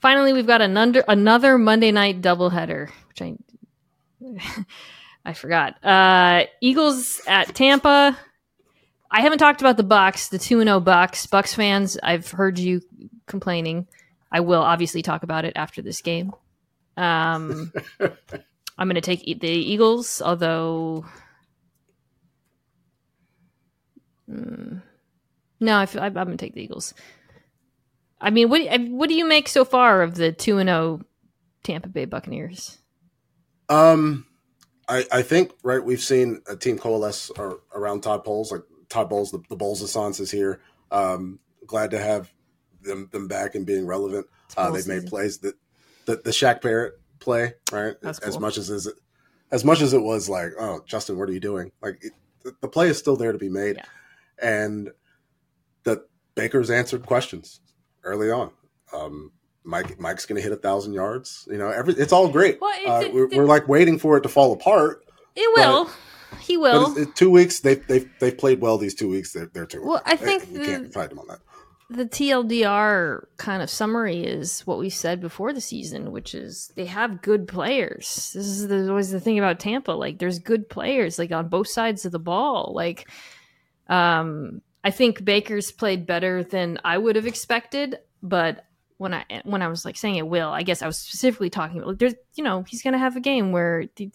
[0.00, 3.36] Finally, we've got another another Monday night doubleheader, which I
[5.24, 5.82] I forgot.
[5.82, 8.18] Uh, Eagles at Tampa.
[9.10, 11.26] I haven't talked about the Bucks, the two and zero oh Bucks.
[11.26, 12.82] Bucs fans, I've heard you
[13.26, 13.86] complaining.
[14.30, 16.32] I will obviously talk about it after this game.
[16.96, 17.72] Um,
[18.78, 21.06] I'm going to take the Eagles, although.
[24.28, 24.82] Mm,
[25.60, 26.94] no, I am going to take the Eagles.
[28.20, 31.06] I mean, what what do you make so far of the two and zero oh
[31.62, 32.78] Tampa Bay Buccaneers?
[33.68, 34.26] Um,
[34.88, 37.30] I I think right we've seen a team coalesce
[37.74, 38.50] around Todd Bowles.
[38.50, 40.60] Like Todd Bowles, the, the Bowles Assance is here.
[40.90, 42.32] Um, glad to have
[42.84, 44.26] them them back and being relevant.
[44.56, 45.54] Uh, they've made plays that
[46.06, 48.90] the the Shaq Barrett play right That's as much as is
[49.50, 52.12] as much as it was like oh Justin what are you doing like it,
[52.60, 53.84] the play is still there to be made yeah.
[54.46, 54.90] and
[55.84, 56.04] the
[56.34, 57.60] Baker's answered questions
[58.02, 58.50] early on.
[58.92, 59.32] Um,
[59.64, 61.48] Mike Mike's going to hit a thousand yards.
[61.50, 62.60] You know, every it's all great.
[62.60, 65.04] Well, it's, uh, we're, we're, like waiting for it to fall apart.
[65.34, 65.90] It will.
[66.40, 66.96] he will.
[66.96, 67.60] It's, two weeks.
[67.60, 69.32] They they've they've played well these two weeks.
[69.32, 69.84] They're, they're two.
[69.84, 71.40] Well, I think you the, can't fight them on that.
[71.90, 76.86] The TLDR kind of summary is what we said before the season, which is they
[76.86, 78.32] have good players.
[78.34, 79.92] This is the, always the thing about Tampa.
[79.92, 82.72] Like, there's good players, like on both sides of the ball.
[82.74, 83.08] Like,
[83.88, 88.64] um, I think Baker's played better than I would have expected, but
[88.96, 91.78] when I when I was like saying it will, I guess I was specifically talking
[91.78, 94.10] about like, there's you know he's gonna have a game where the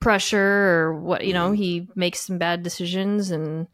[0.00, 3.66] pressure or what you know he makes some bad decisions and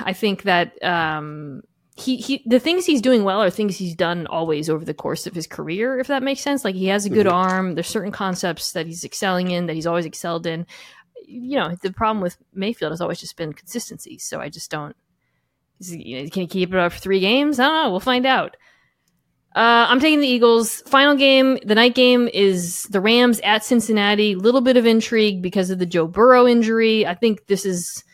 [0.00, 1.62] I think that um,
[1.96, 5.26] he he the things he's doing well are things he's done always over the course
[5.26, 7.34] of his career if that makes sense like he has a good mm-hmm.
[7.34, 10.64] arm there's certain concepts that he's excelling in that he's always excelled in
[11.26, 14.94] you know the problem with Mayfield has always just been consistency so I just don't
[15.80, 17.58] you know, can he keep it up for three games?
[17.58, 17.90] I don't know.
[17.90, 18.56] We'll find out.
[19.54, 20.82] Uh, I'm taking the Eagles.
[20.82, 24.34] Final game, the night game is the Rams at Cincinnati.
[24.34, 27.06] Little bit of intrigue because of the Joe Burrow injury.
[27.06, 28.04] I think this is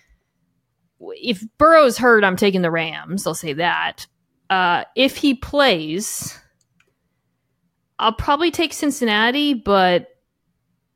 [1.15, 3.27] if Burrow's hurt, I'm taking the Rams.
[3.27, 4.07] I'll say that.
[4.51, 6.39] Uh, if he plays,
[7.99, 10.09] I'll probably take Cincinnati, but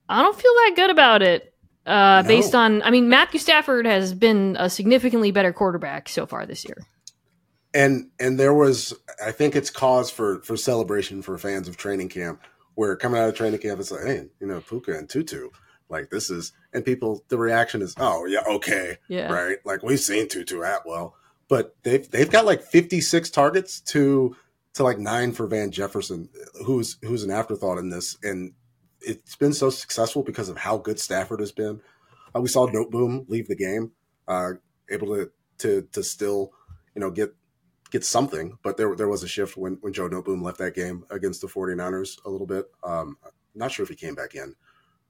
[0.08, 1.54] I don't feel that good about it.
[1.86, 2.28] Uh, no.
[2.28, 6.64] Based on, I mean, Matthew Stafford has been a significantly better quarterback so far this
[6.64, 6.76] year.
[7.72, 8.94] And and there was,
[9.24, 12.42] I think it's cause for for celebration for fans of training camp,
[12.74, 15.48] where coming out of training camp, it's like, hey, you know, Puka and Tutu,
[15.88, 20.00] like this is, and people, the reaction is, oh yeah, okay, yeah, right, like we've
[20.00, 21.14] seen Tutu Atwell,
[21.48, 24.36] but they've they've got like fifty six targets to
[24.74, 26.28] to like nine for Van Jefferson,
[26.64, 28.52] who's who's an afterthought in this, and
[29.00, 31.80] it's been so successful because of how good Stafford has been.
[32.34, 33.92] Uh, we saw Noteboom leave the game,
[34.26, 34.52] uh,
[34.90, 36.52] able to to to still,
[36.94, 37.34] you know, get
[37.90, 38.58] get something.
[38.62, 41.48] But there there was a shift when when Joe Noteboom left that game against the
[41.48, 42.66] 49ers a little bit.
[42.82, 43.16] Um,
[43.54, 44.54] not sure if he came back in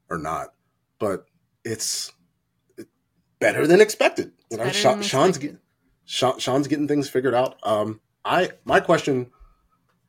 [0.09, 0.55] or not,
[0.99, 1.27] but
[1.65, 2.13] it's
[3.39, 4.33] better than expected.
[4.51, 5.57] You know, Sean, Sean's get,
[6.05, 7.59] Sean's getting things figured out.
[7.63, 9.31] Um, I my question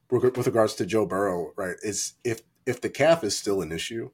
[0.10, 4.12] with regards to Joe Burrow, right, is if if the calf is still an issue,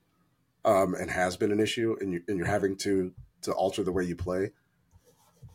[0.63, 3.91] um, and has been an issue, and you and you're having to to alter the
[3.91, 4.51] way you play,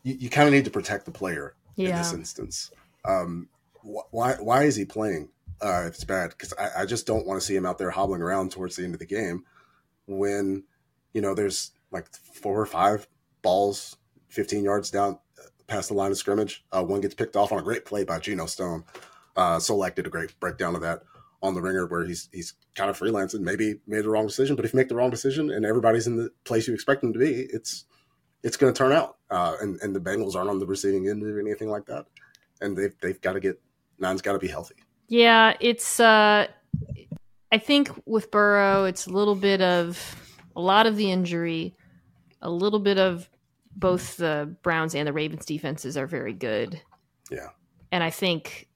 [0.03, 1.91] you, you kind of need to protect the player yeah.
[1.91, 2.71] in this instance.
[3.05, 3.49] Um,
[3.83, 5.31] wh- why why is he playing
[5.61, 6.31] uh, if it's bad?
[6.31, 8.85] Because I, I just don't want to see him out there hobbling around towards the
[8.85, 9.45] end of the game
[10.07, 10.65] when
[11.13, 13.07] you know there's like four or five
[13.43, 13.97] balls
[14.29, 16.65] 15 yards down uh, past the line of scrimmage.
[16.73, 18.85] Uh, one gets picked off on a great play by Geno Stone.
[19.37, 21.03] Uh, Solak did a great breakdown of that
[21.43, 24.57] on the ringer where he's he's kind of freelancing, maybe made the wrong decision.
[24.57, 27.13] But if you make the wrong decision and everybody's in the place you expect them
[27.13, 27.85] to be, it's
[28.43, 29.17] it's going to turn out.
[29.31, 32.07] Uh, and and the Bengals aren't on the receiving end of anything like that,
[32.61, 33.61] and they've they've got to get
[33.99, 34.77] nine's got to be healthy.
[35.09, 36.01] Yeah, it's.
[36.01, 36.47] Uh,
[37.53, 40.17] I think with Burrow, it's a little bit of
[40.61, 41.75] a lot of the injury,
[42.43, 43.31] a little bit of
[43.75, 46.83] both the Browns and the Ravens defenses are very good.
[47.31, 47.49] Yeah.
[47.91, 48.69] And I think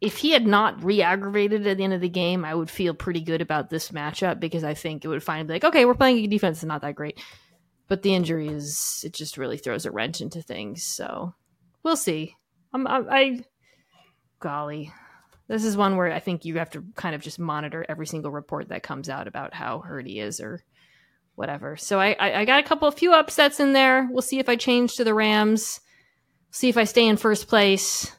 [0.00, 3.20] if he had not re-aggravated at the end of the game, I would feel pretty
[3.20, 6.24] good about this matchup because I think it would finally be like, okay, we're playing
[6.24, 7.20] a defense, is not that great.
[7.88, 10.82] But the injury is it just really throws a wrench into things.
[10.82, 11.34] So
[11.82, 12.36] we'll see.
[12.72, 13.44] I'm, I, I
[14.40, 14.92] golly,
[15.48, 18.30] This is one where I think you have to kind of just monitor every single
[18.30, 20.62] report that comes out about how hurt he is or
[21.38, 21.76] whatever.
[21.76, 24.08] So I, I, I got a couple, a few upsets in there.
[24.10, 25.80] We'll see if I change to the Rams.
[26.50, 28.10] See if I stay in first place.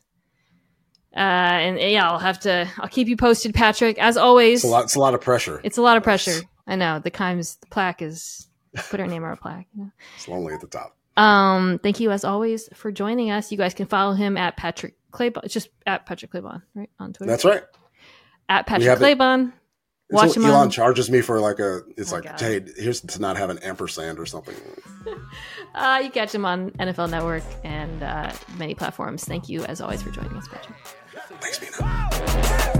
[1.14, 2.68] Uh, and yeah, I'll have to.
[2.78, 4.00] I'll keep you posted, Patrick.
[4.00, 4.84] As always, It's a lot.
[4.86, 5.60] It's a lot of pressure.
[5.64, 6.40] It's a lot of pressure.
[6.66, 7.00] I know.
[7.00, 8.48] The Kimes the plaque is
[8.90, 9.68] put our name on a plaque.
[9.76, 9.91] You know?
[10.16, 10.96] It's lonely at the top.
[11.18, 13.52] Um, thank you as always for joining us.
[13.52, 15.44] You guys can follow him at Patrick Claybon.
[15.44, 16.90] It's just at Patrick Claybon, right?
[17.00, 17.30] On Twitter.
[17.30, 17.64] That's right.
[18.48, 19.52] At Patrick Claybon.
[20.11, 21.81] Watch Elon on charges me for like a.
[21.95, 22.40] It's Oh, like, God.
[22.40, 24.56] hey, here's to not have an ampersand or something.
[25.76, 29.23] uh you catch him on NFL Network and uh many platforms.
[29.23, 30.77] Thank you as always for joining us, Patrick.
[31.40, 32.72] Thanks, Mina.